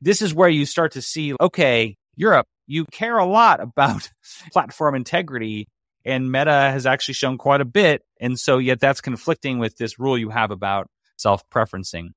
this 0.00 0.20
is 0.20 0.34
where 0.34 0.48
you 0.48 0.66
start 0.66 0.92
to 0.92 1.02
see 1.02 1.34
okay, 1.40 1.96
Europe, 2.16 2.46
you 2.66 2.84
care 2.86 3.18
a 3.18 3.26
lot 3.26 3.60
about 3.60 4.10
platform 4.52 4.94
integrity 4.94 5.68
and 6.04 6.30
Meta 6.30 6.50
has 6.50 6.84
actually 6.84 7.14
shown 7.14 7.38
quite 7.38 7.60
a 7.60 7.66
bit 7.66 8.02
and 8.20 8.38
so 8.38 8.58
yet 8.58 8.80
that's 8.80 9.00
conflicting 9.00 9.58
with 9.58 9.76
this 9.78 9.98
rule 9.98 10.18
you 10.18 10.30
have 10.30 10.50
about 10.50 10.88
self-preferencing. 11.16 12.10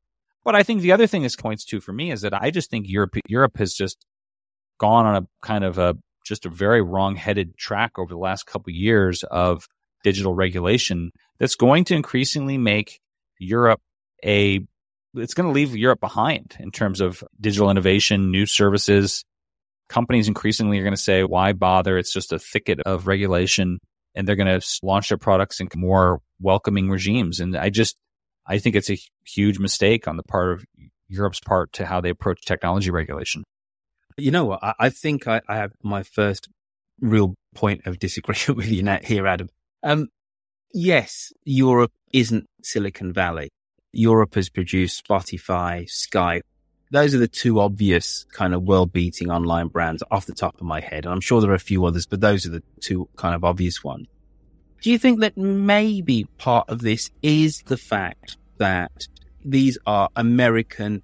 But 0.45 0.55
I 0.55 0.63
think 0.63 0.81
the 0.81 0.93
other 0.93 1.07
thing 1.07 1.23
this 1.23 1.35
points 1.35 1.65
to 1.65 1.81
for 1.81 1.91
me 1.91 2.11
is 2.11 2.21
that 2.21 2.33
I 2.33 2.51
just 2.51 2.69
think 2.69 2.87
Europe 2.87 3.17
Europe 3.27 3.57
has 3.57 3.73
just 3.73 4.05
gone 4.79 5.05
on 5.05 5.15
a 5.23 5.27
kind 5.41 5.63
of 5.63 5.77
a 5.77 5.95
just 6.25 6.45
a 6.45 6.49
very 6.49 6.81
wrong-headed 6.81 7.57
track 7.57 7.99
over 7.99 8.13
the 8.13 8.19
last 8.19 8.45
couple 8.45 8.71
of 8.71 8.75
years 8.75 9.23
of 9.23 9.67
digital 10.03 10.33
regulation 10.33 11.11
that's 11.39 11.55
going 11.55 11.83
to 11.85 11.95
increasingly 11.95 12.57
make 12.57 12.99
Europe 13.39 13.81
a 14.23 14.65
it's 15.15 15.33
going 15.33 15.47
to 15.47 15.53
leave 15.53 15.75
Europe 15.75 15.99
behind 15.99 16.55
in 16.59 16.71
terms 16.71 17.01
of 17.01 17.23
digital 17.39 17.69
innovation, 17.69 18.31
new 18.31 18.45
services. 18.45 19.23
Companies 19.87 20.27
increasingly 20.27 20.79
are 20.79 20.83
going 20.83 20.95
to 20.95 21.01
say, 21.01 21.23
why 21.23 21.53
bother? 21.53 21.97
It's 21.97 22.11
just 22.11 22.33
a 22.33 22.39
thicket 22.39 22.79
of 22.85 23.07
regulation. 23.07 23.79
And 24.13 24.27
they're 24.27 24.35
going 24.35 24.59
to 24.59 24.65
launch 24.83 25.09
their 25.09 25.17
products 25.17 25.59
in 25.59 25.69
more 25.75 26.21
welcoming 26.39 26.89
regimes. 26.89 27.39
And 27.39 27.55
I 27.55 27.69
just, 27.69 27.95
I 28.47 28.57
think 28.57 28.75
it's 28.75 28.89
a 28.89 28.97
huge 29.25 29.59
mistake 29.59 30.07
on 30.07 30.17
the 30.17 30.23
part 30.23 30.53
of 30.53 30.65
Europe's 31.07 31.39
part 31.39 31.73
to 31.73 31.85
how 31.85 32.01
they 32.01 32.09
approach 32.09 32.41
technology 32.45 32.91
regulation. 32.91 33.43
You 34.17 34.31
know 34.31 34.45
what? 34.45 34.63
I, 34.63 34.73
I 34.79 34.89
think 34.89 35.27
I, 35.27 35.41
I, 35.47 35.57
have 35.57 35.73
my 35.83 36.03
first 36.03 36.47
real 37.01 37.35
point 37.53 37.85
of 37.85 37.99
disagreement 37.99 38.49
with 38.55 38.69
you 38.69 38.85
here, 39.03 39.27
Adam. 39.27 39.49
Um, 39.83 40.07
yes, 40.73 41.33
Europe 41.43 41.91
isn't 42.13 42.45
Silicon 42.63 43.13
Valley. 43.13 43.49
Europe 43.91 44.35
has 44.35 44.49
produced 44.49 45.05
Spotify, 45.05 45.85
Skype. 45.89 46.41
Those 46.91 47.15
are 47.15 47.19
the 47.19 47.27
two 47.27 47.59
obvious 47.59 48.25
kind 48.31 48.53
of 48.53 48.63
world 48.63 48.93
beating 48.93 49.31
online 49.31 49.67
brands 49.67 50.03
off 50.11 50.27
the 50.27 50.33
top 50.33 50.55
of 50.55 50.61
my 50.61 50.79
head. 50.79 51.05
And 51.05 51.13
I'm 51.13 51.21
sure 51.21 51.41
there 51.41 51.51
are 51.51 51.55
a 51.55 51.59
few 51.59 51.85
others, 51.85 52.05
but 52.05 52.21
those 52.21 52.45
are 52.45 52.51
the 52.51 52.63
two 52.79 53.09
kind 53.15 53.35
of 53.35 53.43
obvious 53.43 53.83
ones. 53.83 54.07
Do 54.85 54.91
you 54.91 54.99
think 54.99 55.21
that 55.21 55.35
maybe 55.35 56.25
part 56.37 56.69
of 56.69 56.81
this 56.81 57.09
is 57.23 57.63
the 57.65 57.75
fact 57.75 58.37
that 58.59 59.07
these 59.43 59.79
are 59.87 60.09
American 60.15 61.01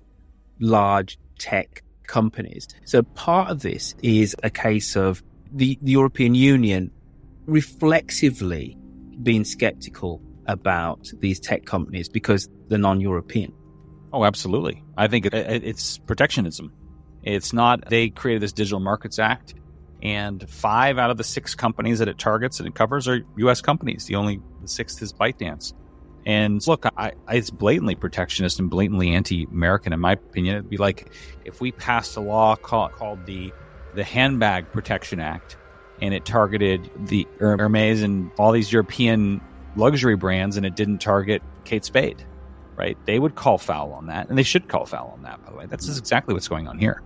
large 0.60 1.17
tech 1.39 1.82
companies? 2.06 2.67
So 2.86 3.02
part 3.02 3.50
of 3.50 3.63
this 3.63 3.96
is 4.04 4.36
a 4.44 4.52
case 4.52 4.96
of 4.96 5.24
the, 5.52 5.80
the 5.82 5.94
European 5.94 6.36
Union 6.36 6.91
reflexively 7.48 8.78
being 9.24 9.44
skeptical 9.44 10.22
about 10.46 11.12
these 11.20 11.39
tech 11.39 11.65
companies 11.65 12.08
because 12.08 12.50
they're 12.67 12.78
non-European. 12.78 13.52
Oh, 14.13 14.26
absolutely. 14.26 14.84
I 14.96 15.08
think 15.08 15.26
it, 15.26 15.34
it, 15.34 15.63
it's 15.63 15.98
protectionism. 15.98 16.72
It's 17.24 17.52
not 17.52 17.89
they 17.89 18.10
created 18.10 18.44
this 18.44 18.54
Digital 18.54 18.80
Markets 18.80 19.17
Act, 19.17 19.56
and 20.02 20.48
five 20.50 20.98
out 20.98 21.12
of 21.12 21.18
the 21.18 21.24
six 21.24 21.56
companies 21.56 22.00
that 22.00 22.08
it 22.08 22.18
targets 22.18 22.60
and 22.60 22.68
it 22.68 22.76
covers 22.76 23.08
are 23.08 23.22
U.S. 23.38 23.62
companies. 23.62 24.06
The 24.06 24.16
only 24.16 24.42
the 24.62 24.68
sixth 24.68 25.02
is 25.02 25.14
ByteDance. 25.14 25.74
And 26.26 26.66
look, 26.68 26.86
I, 26.98 27.14
I, 27.28 27.36
it's 27.36 27.50
blatantly 27.50 27.96
protectionist 27.96 28.60
and 28.60 28.70
blatantly 28.70 29.10
anti-American, 29.10 29.92
in 29.94 30.00
my 30.00 30.14
opinion. 30.14 30.58
It'd 30.58 30.70
be 30.70 30.78
like 30.78 31.12
if 31.46 31.62
we 31.62 31.72
passed 31.72 32.16
a 32.16 32.22
law 32.22 32.56
called, 32.56 32.94
called 32.94 33.26
the 33.26 33.52
the 33.94 34.04
Handbag 34.04 34.72
Protection 34.72 35.20
Act, 35.20 35.58
and 36.02 36.14
it 36.14 36.24
targeted 36.24 36.90
the 37.08 37.28
Hermes 37.40 38.02
and 38.02 38.32
all 38.38 38.52
these 38.52 38.72
European 38.72 39.42
luxury 39.76 40.16
brands 40.16 40.58
and 40.58 40.66
it 40.66 40.76
didn't 40.76 41.00
target 41.00 41.42
Kate 41.66 41.84
Spade, 41.84 42.24
right? 42.76 42.98
They 43.06 43.20
would 43.20 43.36
call 43.36 43.58
foul 43.58 43.92
on 43.94 44.08
that, 44.08 44.30
and 44.30 44.38
they 44.38 44.44
should 44.44 44.70
call 44.70 44.86
foul 44.86 45.12
on 45.14 45.24
that, 45.24 45.44
by 45.44 45.52
the 45.52 45.58
way. 45.58 45.66
That's 45.66 45.98
exactly 45.98 46.34
what's 46.34 46.48
going 46.48 46.68
on 46.68 46.78
here. 46.78 47.02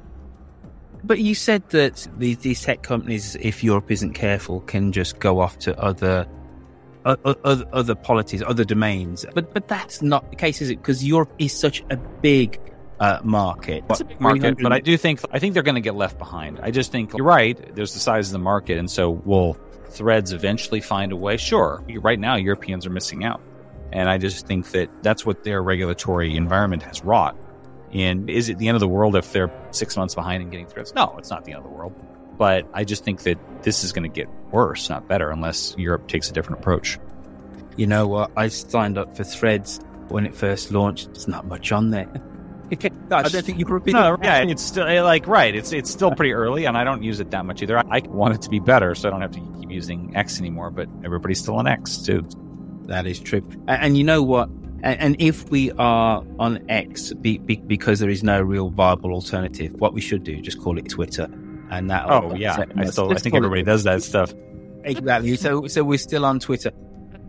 But 1.06 1.20
you 1.20 1.36
said 1.36 1.70
that 1.70 2.08
these, 2.18 2.39
these 2.39 2.63
tech 2.63 2.82
companies, 2.82 3.36
if 3.39 3.63
Europe 3.63 3.91
isn't 3.91 4.13
careful, 4.13 4.62
can 4.62 4.91
just 4.91 5.20
go 5.20 5.39
off 5.39 5.60
to 5.60 5.80
other 5.80 6.28
other, 7.06 7.65
other 7.72 7.94
polities, 7.94 8.41
other 8.41 8.65
domains. 8.65 9.26
But 9.36 9.54
but 9.54 9.68
that's 9.68 10.02
not 10.02 10.30
the 10.32 10.36
case, 10.36 10.62
is 10.62 10.70
it? 10.72 10.78
Because 10.78 11.06
Europe 11.06 11.32
is 11.38 11.54
such 11.54 11.84
a 11.91 11.98
big 11.98 12.60
uh, 13.00 13.20
market. 13.24 13.84
It's 13.89 14.02
a 14.02 14.06
big 14.06 14.20
market, 14.20 14.58
but 14.60 14.74
I 14.74 14.80
do 14.80 14.98
think 14.98 15.20
I 15.32 15.38
think 15.38 15.54
they're 15.54 15.63
going 15.63 15.76
to 15.76 15.82
get 15.82 15.96
left 15.96 16.18
behind. 16.18 16.60
I 16.63 16.72
just 16.72 16.91
think 16.91 17.13
you're 17.15 17.26
right. 17.26 17.76
There's 17.76 17.94
the 17.94 18.00
size 18.00 18.30
of 18.30 18.34
the 18.34 18.39
market, 18.39 18.80
and 18.80 18.89
so 18.89 19.12
we'll 19.12 19.58
threads 19.89 20.34
eventually 20.34 20.82
find 20.82 21.12
a 21.12 21.15
way, 21.15 21.38
sure, 21.38 21.84
right 22.02 22.20
now 22.20 22.36
Europeans 22.36 22.86
are 22.86 22.89
missing 22.89 23.24
out. 23.24 23.41
And 23.91 24.10
I 24.10 24.18
just 24.18 24.46
think 24.46 24.72
that 24.72 24.89
that's 25.04 25.26
what 25.26 25.44
their 25.44 25.63
regulatory 25.63 26.36
environment 26.36 26.84
has 26.84 27.04
wrought. 27.04 27.38
And 27.93 28.30
is 28.30 28.50
it 28.50 28.58
the 28.58 28.67
end 28.67 28.76
of 28.76 28.82
the 28.82 28.88
world 28.88 29.15
if 29.15 29.32
they're 29.32 29.52
six 29.71 29.95
months 29.95 30.15
behind 30.15 30.43
in 30.43 30.50
getting 30.50 30.67
threads? 30.67 30.93
No, 30.93 31.15
it's 31.17 31.30
not 31.30 31.45
the 31.45 31.54
end 31.54 31.60
of 31.60 31.63
the 31.63 31.76
world. 31.76 31.93
But 32.38 32.67
I 32.74 32.84
just 32.84 33.04
think 33.04 33.24
that 33.24 33.38
this 33.63 33.84
is 33.84 33.93
going 33.93 34.04
to 34.04 34.13
get 34.13 34.28
worse, 34.52 34.89
not 34.89 35.08
better, 35.08 35.30
unless 35.30 35.76
Europe 35.78 36.08
takes 36.08 36.30
a 36.30 36.34
different 36.34 36.60
approach. 36.60 37.00
You 37.78 37.88
know 37.88 38.08
what? 38.08 38.32
I 38.36 38.50
signed 38.50 38.98
up 38.98 39.15
for 39.15 39.24
threads 39.24 39.80
when 40.10 40.26
it 40.26 40.36
first 40.36 40.71
launched. 40.71 41.08
There's 41.08 41.28
not 41.28 41.45
much 41.45 41.71
on 41.71 41.91
there. 41.91 42.10
I 42.71 43.21
don't 43.21 43.45
think 43.45 43.60
you 43.60 43.65
repeat. 43.65 43.93
No, 43.93 44.17
yeah, 44.21 44.41
it's 44.41 44.63
still 44.63 44.88
eh, 44.88 45.02
like 45.02 45.28
right. 45.28 45.56
It's 45.56 45.71
it's 45.71 45.91
still 45.91 46.12
pretty 46.12 46.34
early, 46.34 46.65
and 46.65 46.76
I 46.76 46.84
don't 46.84 47.04
use 47.04 47.19
it 47.19 47.30
that 47.32 47.45
much 47.45 47.62
either. 47.62 47.78
I 47.78 48.00
want 48.08 48.34
it 48.34 48.41
to 48.41 48.50
be 48.50 48.60
better, 48.60 48.95
so 48.95 49.08
I 49.08 49.12
don't 49.12 49.21
have 49.21 49.32
to 49.32 49.39
keep 49.60 49.69
using 49.69 50.15
X 50.15 50.39
anymore. 50.39 50.71
But 50.71 50.89
everybody's 51.04 51.39
still 51.39 51.56
on 51.56 51.67
X 51.67 51.98
too. 51.98 52.28
That 52.86 53.06
is 53.06 53.19
true. 53.19 53.48
And, 53.67 53.84
and 53.84 53.98
you 53.98 54.04
know 54.04 54.24
what? 54.24 54.50
And, 54.86 55.00
and, 55.02 55.15
if 55.19 55.50
we 55.50 55.71
are 55.74 56.24
on 56.39 56.63
X 56.69 57.12
be, 57.13 57.39
be, 57.39 57.58
because 57.58 58.00
there 58.00 58.10
is 58.10 58.24
no 58.24 58.39
real 58.39 58.69
viable 58.69 59.12
alternative, 59.12 59.74
what 59.80 59.93
we 59.93 60.00
should 60.00 60.24
do 60.24 60.39
just 60.41 60.62
call 60.62 60.78
it 60.78 60.88
Twitter, 60.88 61.28
and 61.71 61.89
that. 61.89 62.06
Oh 62.10 62.34
yeah, 62.36 62.63
I 62.78 62.86
still 62.86 63.12
I 63.12 63.15
think 63.15 63.36
everybody 63.36 63.63
does 63.63 63.84
that 63.84 64.04
stuff. 64.04 64.34
Exactly. 64.84 65.36
So 65.36 65.67
so 65.67 65.84
we're 65.84 65.98
still 65.98 66.24
on 66.24 66.39
Twitter. 66.39 66.71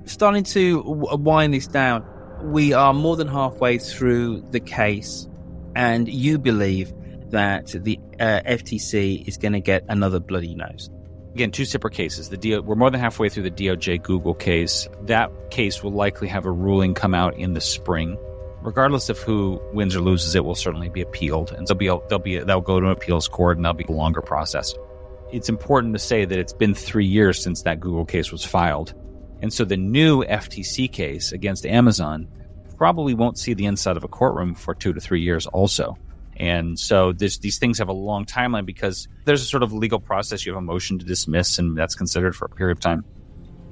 Starting 0.05 0.45
to 0.45 0.83
wind 0.85 1.55
this 1.55 1.67
down 1.67 2.05
we 2.43 2.73
are 2.73 2.93
more 2.93 3.17
than 3.17 3.29
halfway 3.29 3.79
through 3.79 4.43
the 4.51 4.61
case, 4.61 5.29
and 5.75 6.09
you 6.09 6.39
believe 6.39 6.93
that 7.31 7.67
the 7.69 7.99
uh, 8.21 8.41
FTC 8.47 9.27
is 9.27 9.37
going 9.37 9.53
to 9.53 9.61
get 9.61 9.85
another 9.89 10.21
bloody 10.21 10.55
nose. 10.55 10.91
Again, 11.37 11.51
two 11.51 11.67
separate 11.67 11.93
cases. 11.93 12.31
The 12.31 12.39
DO, 12.39 12.63
we're 12.63 12.77
more 12.77 12.91
than 12.91 12.99
halfway 12.99 13.29
through 13.29 13.43
the 13.43 13.51
DOJ 13.51 14.03
Google 14.03 14.33
case. 14.33 14.89
That 15.03 15.31
case 15.51 15.83
will 15.83 15.93
likely 15.93 16.29
have 16.29 16.47
a 16.47 16.51
ruling 16.51 16.95
come 16.95 17.15
out 17.15 17.37
in 17.37 17.53
the 17.53 17.61
spring. 17.61 18.17
Regardless 18.63 19.11
of 19.11 19.19
who 19.19 19.61
wins 19.75 19.95
or 19.95 20.01
loses, 20.01 20.35
it 20.35 20.45
will 20.45 20.55
certainly 20.55 20.89
be 20.89 21.03
appealed, 21.03 21.53
and 21.53 21.67
there'll 21.67 21.79
be 21.79 21.89
a, 21.89 21.99
there'll 22.09 22.23
be 22.23 22.37
a, 22.37 22.45
that'll 22.45 22.63
go 22.63 22.81
to 22.81 22.87
an 22.87 22.93
appeals 22.93 23.29
court, 23.29 23.59
and 23.59 23.65
that'll 23.65 23.77
be 23.77 23.85
a 23.85 23.93
longer 23.93 24.23
process. 24.23 24.75
It's 25.31 25.49
important 25.49 25.93
to 25.93 25.99
say 25.99 26.25
that 26.25 26.39
it's 26.39 26.55
been 26.55 26.75
three 26.75 27.07
years 27.07 27.43
since 27.43 27.63
that 27.63 27.81
Google 27.81 28.07
case 28.07 28.33
was 28.33 28.45
filed 28.45 28.95
and 29.43 29.53
so 29.53 29.65
the 29.65 29.77
new 29.77 30.25
FTC 30.25 30.91
case 30.91 31.33
against 31.33 31.67
Amazon 31.67 32.29
probably 32.77 33.15
won't 33.15 33.39
see 33.39 33.55
the 33.55 33.67
inside 33.67 33.97
of 33.97 34.05
a 34.05 34.09
courtroom 34.09 34.55
for 34.55 34.75
two 34.75 34.93
to 34.93 35.01
three 35.01 35.23
years 35.23 35.47
also. 35.47 35.97
And 36.37 36.79
so 36.79 37.13
this, 37.13 37.39
these 37.39 37.59
things 37.59 37.79
have 37.79 37.89
a 37.89 37.93
long 37.95 38.25
timeline 38.25 38.67
because 38.67 39.09
there's 39.25 39.43
a 39.43 39.47
sort 39.47 39.63
of 39.63 39.73
legal 39.73 39.99
process. 39.99 40.45
You 40.45 40.53
have 40.53 40.59
a 40.59 40.65
motion 40.65 40.99
to 40.99 41.05
dismiss, 41.05 41.59
and 41.59 41.77
that's 41.77 41.95
considered 41.95 42.37
for 42.37 42.45
a 42.45 42.49
period 42.49 42.77
of 42.77 42.81
time. 42.81 43.05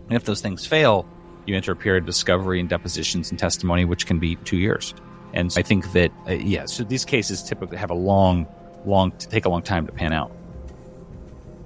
And 0.08 0.16
if 0.16 0.24
those 0.24 0.40
things 0.40 0.66
fail, 0.66 1.06
you 1.46 1.54
enter 1.56 1.72
a 1.72 1.76
period 1.76 2.04
of 2.04 2.06
discovery 2.06 2.60
and 2.60 2.68
depositions 2.68 3.30
and 3.30 3.38
testimony, 3.38 3.84
which 3.84 4.06
can 4.06 4.18
be 4.18 4.36
two 4.36 4.56
years. 4.56 4.94
And 5.34 5.52
so 5.52 5.60
I 5.60 5.62
think 5.62 5.92
that, 5.92 6.10
uh, 6.28 6.32
yeah, 6.32 6.64
so 6.66 6.84
these 6.84 7.04
cases 7.04 7.42
typically 7.42 7.76
have 7.76 7.90
a 7.90 7.94
long, 7.94 8.46
long, 8.86 9.10
take 9.12 9.44
a 9.44 9.48
long 9.48 9.62
time 9.62 9.86
to 9.86 9.92
pan 9.92 10.12
out. 10.12 10.32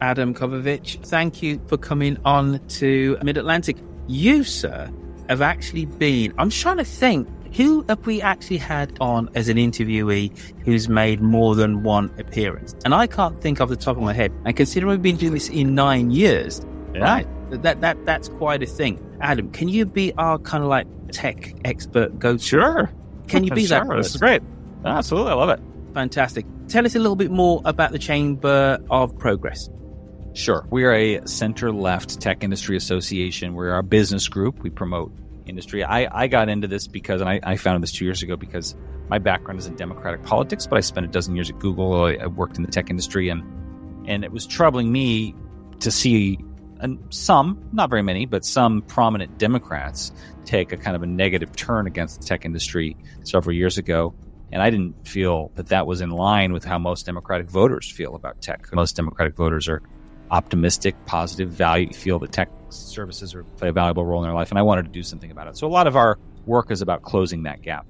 Adam 0.00 0.32
Kovacevich, 0.32 1.04
thank 1.06 1.42
you 1.42 1.61
for 1.66 1.76
coming 1.76 2.18
on 2.24 2.61
to 2.68 3.18
Mid 3.22 3.37
Atlantic. 3.37 3.76
You, 4.06 4.42
sir, 4.42 4.90
have 5.28 5.42
actually 5.42 5.84
been, 5.87 6.32
I'm 6.38 6.50
trying 6.50 6.78
to 6.78 6.84
think, 6.84 7.28
who 7.59 7.85
have 7.88 8.07
we 8.07 8.23
actually 8.23 8.57
had 8.57 8.97
on 9.01 9.29
as 9.35 9.49
an 9.49 9.57
interviewee 9.57 10.31
who's 10.64 10.88
made 10.88 11.21
more 11.21 11.57
than 11.57 11.83
one 11.83 12.09
appearance? 12.16 12.77
And 12.85 12.94
I 12.94 13.09
can't 13.09 13.40
think 13.40 13.61
off 13.61 13.68
the 13.68 13.75
top 13.75 13.97
of 13.97 14.03
my 14.05 14.12
head. 14.12 14.33
And 14.44 14.57
considering 14.57 14.92
we've 14.92 15.03
been 15.03 15.16
doing 15.16 15.33
this 15.35 15.49
in 15.49 15.75
nine 15.75 16.12
years, 16.12 16.64
yeah. 16.94 17.01
right? 17.01 17.27
That 17.51 17.81
that 17.81 18.07
that's 18.07 18.29
quite 18.29 18.62
a 18.62 18.66
thing. 18.66 19.05
Adam, 19.21 19.51
can 19.51 19.68
you 19.68 19.87
be 19.87 20.12
our 20.14 20.38
kind 20.38 20.62
of 20.62 20.71
like 20.71 20.87
tech 21.11 21.53
expert 21.64 22.16
go? 22.21 22.37
Sure. 22.37 22.92
Can 23.27 23.42
you 23.42 23.51
be 23.51 23.66
sure. 23.66 23.85
that? 23.85 23.97
This 23.97 24.14
is 24.14 24.21
great. 24.21 24.40
Absolutely, 24.85 25.33
I 25.33 25.35
love 25.35 25.51
it. 25.51 25.61
Fantastic. 25.94 26.47
Tell 26.68 26.87
us 26.87 26.94
a 26.94 27.01
little 27.01 27.16
bit 27.16 27.33
more 27.33 27.61
about 27.64 27.90
the 27.90 27.99
Chamber 27.99 28.79
of 28.88 29.18
Progress. 29.18 29.68
Sure. 30.33 30.64
We 30.71 30.85
are 30.85 30.92
a 30.92 31.27
center 31.27 31.73
left 31.73 32.21
tech 32.21 32.44
industry 32.44 32.77
association. 32.77 33.55
We're 33.55 33.77
a 33.77 33.83
business 33.83 34.29
group. 34.29 34.61
We 34.61 34.71
promote 34.71 35.11
industry. 35.48 35.84
I, 35.84 36.08
I 36.24 36.26
got 36.26 36.48
into 36.48 36.68
this 36.68 36.87
because, 36.87 37.20
and 37.20 37.28
I, 37.28 37.40
I 37.42 37.56
founded 37.56 37.82
this 37.82 37.92
two 37.92 38.04
years 38.04 38.22
ago 38.22 38.37
because 38.37 38.76
my 39.08 39.18
background 39.18 39.58
is 39.58 39.66
in 39.66 39.76
democratic 39.76 40.22
politics, 40.22 40.66
but 40.66 40.76
I 40.76 40.80
spent 40.80 41.06
a 41.06 41.08
dozen 41.08 41.34
years 41.34 41.50
at 41.50 41.58
Google. 41.58 42.04
I, 42.04 42.14
I 42.14 42.26
worked 42.26 42.56
in 42.56 42.62
the 42.62 42.70
tech 42.70 42.90
industry, 42.90 43.28
and 43.28 43.42
and 44.06 44.24
it 44.24 44.32
was 44.32 44.46
troubling 44.46 44.90
me 44.92 45.34
to 45.80 45.90
see 45.90 46.38
and 46.80 46.98
some, 47.11 47.68
not 47.72 47.90
very 47.90 48.02
many, 48.02 48.26
but 48.26 48.44
some 48.44 48.82
prominent 48.82 49.38
Democrats 49.38 50.12
take 50.44 50.72
a 50.72 50.76
kind 50.76 50.96
of 50.96 51.02
a 51.02 51.06
negative 51.06 51.54
turn 51.56 51.87
against 51.87 52.20
the 52.20 52.26
tech 52.26 52.44
industry 52.44 52.96
several 53.24 53.54
years 53.54 53.78
ago. 53.78 54.14
And 54.50 54.62
I 54.62 54.70
didn't 54.70 55.06
feel 55.06 55.50
that 55.56 55.66
that 55.68 55.87
was 55.87 56.00
in 56.00 56.11
line 56.11 56.52
with 56.52 56.64
how 56.64 56.78
most 56.78 57.04
Democratic 57.04 57.50
voters 57.50 57.90
feel 57.90 58.14
about 58.14 58.40
tech. 58.40 58.72
Most 58.72 58.96
Democratic 58.96 59.37
voters 59.37 59.68
are 59.68 59.82
optimistic, 60.31 60.95
positive, 61.07 61.51
value, 61.51 61.93
feel 61.93 62.19
that 62.21 62.33
tech 62.33 62.51
services 62.71 63.35
are, 63.35 63.45
play 63.45 63.69
a 63.69 63.73
valuable 63.73 64.05
role 64.05 64.23
in 64.23 64.29
their 64.29 64.35
life. 64.35 64.51
And 64.51 64.59
I 64.59 64.62
wanted 64.62 64.85
to 64.85 64.91
do 64.91 65.03
something 65.03 65.31
about 65.31 65.49
it. 65.49 65.57
So 65.57 65.67
a 65.67 65.71
lot 65.71 65.87
of 65.87 65.97
our 65.97 66.19
work 66.47 66.71
is 66.71 66.83
about 66.83 67.03
closing 67.03 67.45
that 67.45 67.62
gap. 67.62 67.87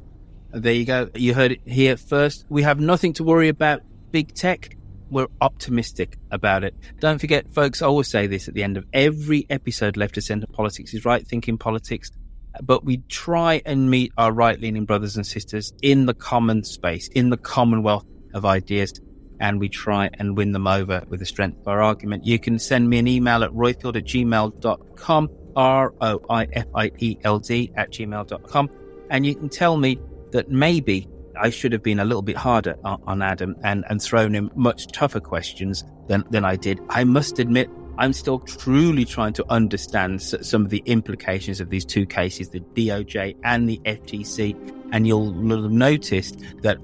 There 0.51 0.73
you 0.73 0.85
go. 0.85 1.11
You 1.15 1.35
heard 1.35 1.53
it 1.53 1.61
here 1.67 1.97
first. 1.97 2.47
We 2.49 2.63
have 2.63 2.81
nothing 2.81 3.13
to 3.15 3.25
worry 3.25 3.49
about 3.49 3.83
big 4.11 4.35
tech. 4.35 4.77
We're 5.11 5.29
optimistic 5.41 6.19
about 6.31 6.65
it. 6.65 6.75
Don't 7.01 7.19
forget, 7.19 7.53
folks, 7.53 7.83
I 7.83 7.87
always 7.87 8.09
say 8.09 8.27
this 8.27 8.49
at 8.49 8.55
the 8.55 8.63
end 8.63 8.77
of 8.77 8.85
every 8.93 9.47
episode, 9.49 9.97
Left 9.97 10.17
of 10.17 10.25
Centre 10.25 10.47
Politics 10.47 10.95
is 10.95 11.05
Right 11.05 11.27
Thinking 11.27 11.59
Politics. 11.59 12.11
But 12.63 12.85
we 12.85 12.99
try 13.09 13.63
and 13.65 13.91
meet 13.91 14.13
our 14.19 14.33
right 14.33 14.59
leaning 14.59 14.85
brothers 14.85 15.17
and 15.17 15.27
sisters 15.27 15.73
in 15.83 16.07
the 16.07 16.15
common 16.15 16.65
space, 16.65 17.09
in 17.09 17.31
the 17.31 17.37
commonwealth 17.37 18.07
of 18.35 18.45
ideas 18.45 19.01
and 19.41 19.61
we 19.61 19.69
try 19.69 20.11
and 20.15 20.37
win 20.37 20.53
them 20.53 20.67
over 20.67 21.03
with 21.09 21.21
the 21.21 21.27
strength 21.27 21.61
of 21.61 21.69
our 21.69 21.83
argument. 21.83 22.27
You 22.27 22.39
can 22.39 22.59
send 22.59 22.89
me 22.89 22.99
an 22.99 23.07
email 23.07 23.43
at 23.45 23.51
roifield 23.51 23.97
at 23.97 24.05
gmail.com, 24.05 25.31
R 25.57 25.95
O 26.01 26.21
I 26.31 26.49
F 26.53 26.67
I 26.75 26.91
E 26.99 27.19
L 27.25 27.39
D 27.39 27.73
at 27.77 27.91
gmail.com, 27.91 28.71
and 29.11 29.27
you 29.27 29.35
can 29.35 29.49
tell 29.49 29.77
me 29.77 29.99
that 30.33 30.51
maybe 30.51 31.09
I 31.41 31.51
should 31.51 31.73
have 31.73 31.83
been 31.83 32.01
a 32.01 32.05
little 32.05 32.23
bit 32.23 32.37
harder 32.37 32.77
on, 32.85 33.03
on 33.07 33.23
Adam 33.23 33.57
and, 33.63 33.85
and 33.89 34.03
thrown 34.03 34.35
him 34.35 34.51
much 34.55 34.89
tougher 34.89 35.21
questions 35.21 35.85
than, 36.09 36.25
than 36.31 36.45
I 36.45 36.57
did. 36.57 36.81
I 36.89 37.05
must 37.05 37.39
admit, 37.39 37.71
I'm 37.99 38.13
still 38.13 38.41
truly 38.41 39.05
trying 39.05 39.33
to 39.35 39.45
understand 39.51 40.23
some 40.23 40.65
of 40.65 40.71
the 40.71 40.83
implications 40.87 41.61
of 41.61 41.71
these 41.71 41.85
two 41.85 42.07
cases, 42.07 42.51
the 42.51 42.61
DOJ 42.61 43.37
and 43.45 43.69
the 43.69 43.81
FTC. 43.85 44.57
And 44.93 45.07
you'll 45.07 45.33
have 45.33 45.71
noticed 45.71 46.41
that 46.63 46.79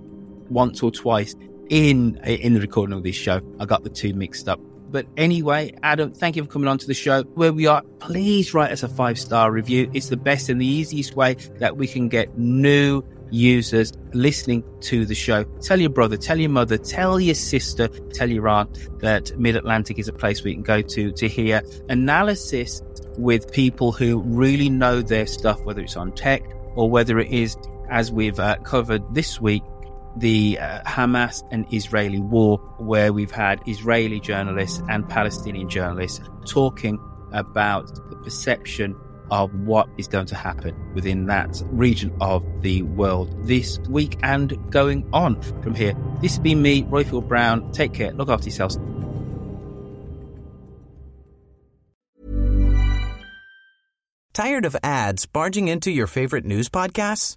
once 0.51 0.83
or 0.83 0.91
twice 0.91 1.35
in 1.69 2.17
in 2.25 2.55
the 2.55 2.61
recording 2.61 2.97
of 2.97 3.03
this 3.03 3.17
show. 3.17 3.41
I 3.59 3.67
got 3.67 3.85
the 3.85 3.91
two 3.91 4.15
mixed 4.15 4.49
up. 4.49 4.61
But 4.91 5.07
anyway, 5.17 5.75
Adam, 5.83 6.13
thank 6.13 6.37
you 6.37 6.45
for 6.45 6.51
coming 6.51 6.69
on 6.69 6.79
to 6.79 6.87
the 6.87 6.95
show. 6.95 7.25
Where 7.35 7.53
we 7.53 7.67
are, 7.67 7.83
please 7.99 8.55
write 8.55 8.71
us 8.71 8.85
a 8.85 8.89
five 8.89 9.19
star 9.19 9.51
review. 9.51 9.91
It's 9.93 10.09
the 10.09 10.17
best 10.17 10.49
and 10.49 10.61
the 10.61 10.67
easiest 10.67 11.17
way 11.17 11.35
that 11.59 11.77
we 11.77 11.89
can 11.89 12.09
get 12.09 12.39
new 12.39 13.03
users 13.31 13.93
listening 14.13 14.63
to 14.81 15.05
the 15.05 15.15
show. 15.15 15.43
Tell 15.61 15.81
your 15.81 15.91
brother, 15.91 16.17
tell 16.17 16.39
your 16.39 16.51
mother, 16.51 16.79
tell 16.79 17.19
your 17.19 17.35
sister, 17.35 17.89
tell 17.89 18.31
your 18.31 18.49
aunt 18.49 19.01
that 19.01 19.37
Mid 19.37 19.57
Atlantic 19.57 19.99
is 19.99 20.07
a 20.07 20.13
place 20.13 20.45
we 20.45 20.55
can 20.55 20.63
go 20.63 20.81
to 20.81 21.11
to 21.13 21.29
hear 21.29 21.63
analysis 21.89 22.81
with 23.19 23.51
people 23.53 23.93
who 23.93 24.21
really 24.21 24.69
know 24.69 25.03
their 25.03 25.27
stuff, 25.27 25.61
whether 25.65 25.83
it's 25.83 25.97
on 25.97 26.13
tech 26.13 26.43
or 26.77 26.89
whether 26.89 27.19
it 27.19 27.33
is, 27.33 27.57
as 27.91 28.13
we've 28.13 28.39
uh, 28.39 28.57
covered 28.59 29.03
this 29.15 29.41
week, 29.41 29.63
the 30.17 30.59
uh, 30.59 30.83
Hamas 30.83 31.43
and 31.51 31.67
Israeli 31.73 32.21
war, 32.21 32.59
where 32.79 33.13
we've 33.13 33.31
had 33.31 33.61
Israeli 33.67 34.21
journalists 34.21 34.83
and 34.89 35.09
Palestinian 35.09 35.69
journalists 35.69 36.21
talking 36.47 36.99
about 37.33 37.87
the 38.09 38.17
perception 38.17 38.97
of 39.31 39.53
what 39.61 39.89
is 39.97 40.07
going 40.07 40.27
to 40.27 40.37
happen 40.37 40.75
within 40.95 41.27
that 41.27 41.63
region 41.71 42.15
of 42.21 42.45
the 42.63 42.83
world 42.83 43.35
this 43.47 43.79
week 43.89 44.19
and 44.23 44.71
going 44.71 45.09
on 45.13 45.41
from 45.63 45.75
here. 45.75 45.95
This 46.21 46.33
has 46.33 46.39
been 46.39 46.63
me, 46.63 46.85
Roifield 46.85 47.27
Brown. 47.27 47.73
Take 47.73 47.95
care. 47.95 48.13
Look 48.13 48.29
after 48.29 48.47
yourselves. 48.47 48.79
Tired 54.35 54.65
of 54.65 54.77
ads 54.83 55.27
barging 55.27 55.69
into 55.69 55.93
your 55.93 56.09
favorite 56.09 56.45
news 56.45 56.69
podcasts? 56.69 57.37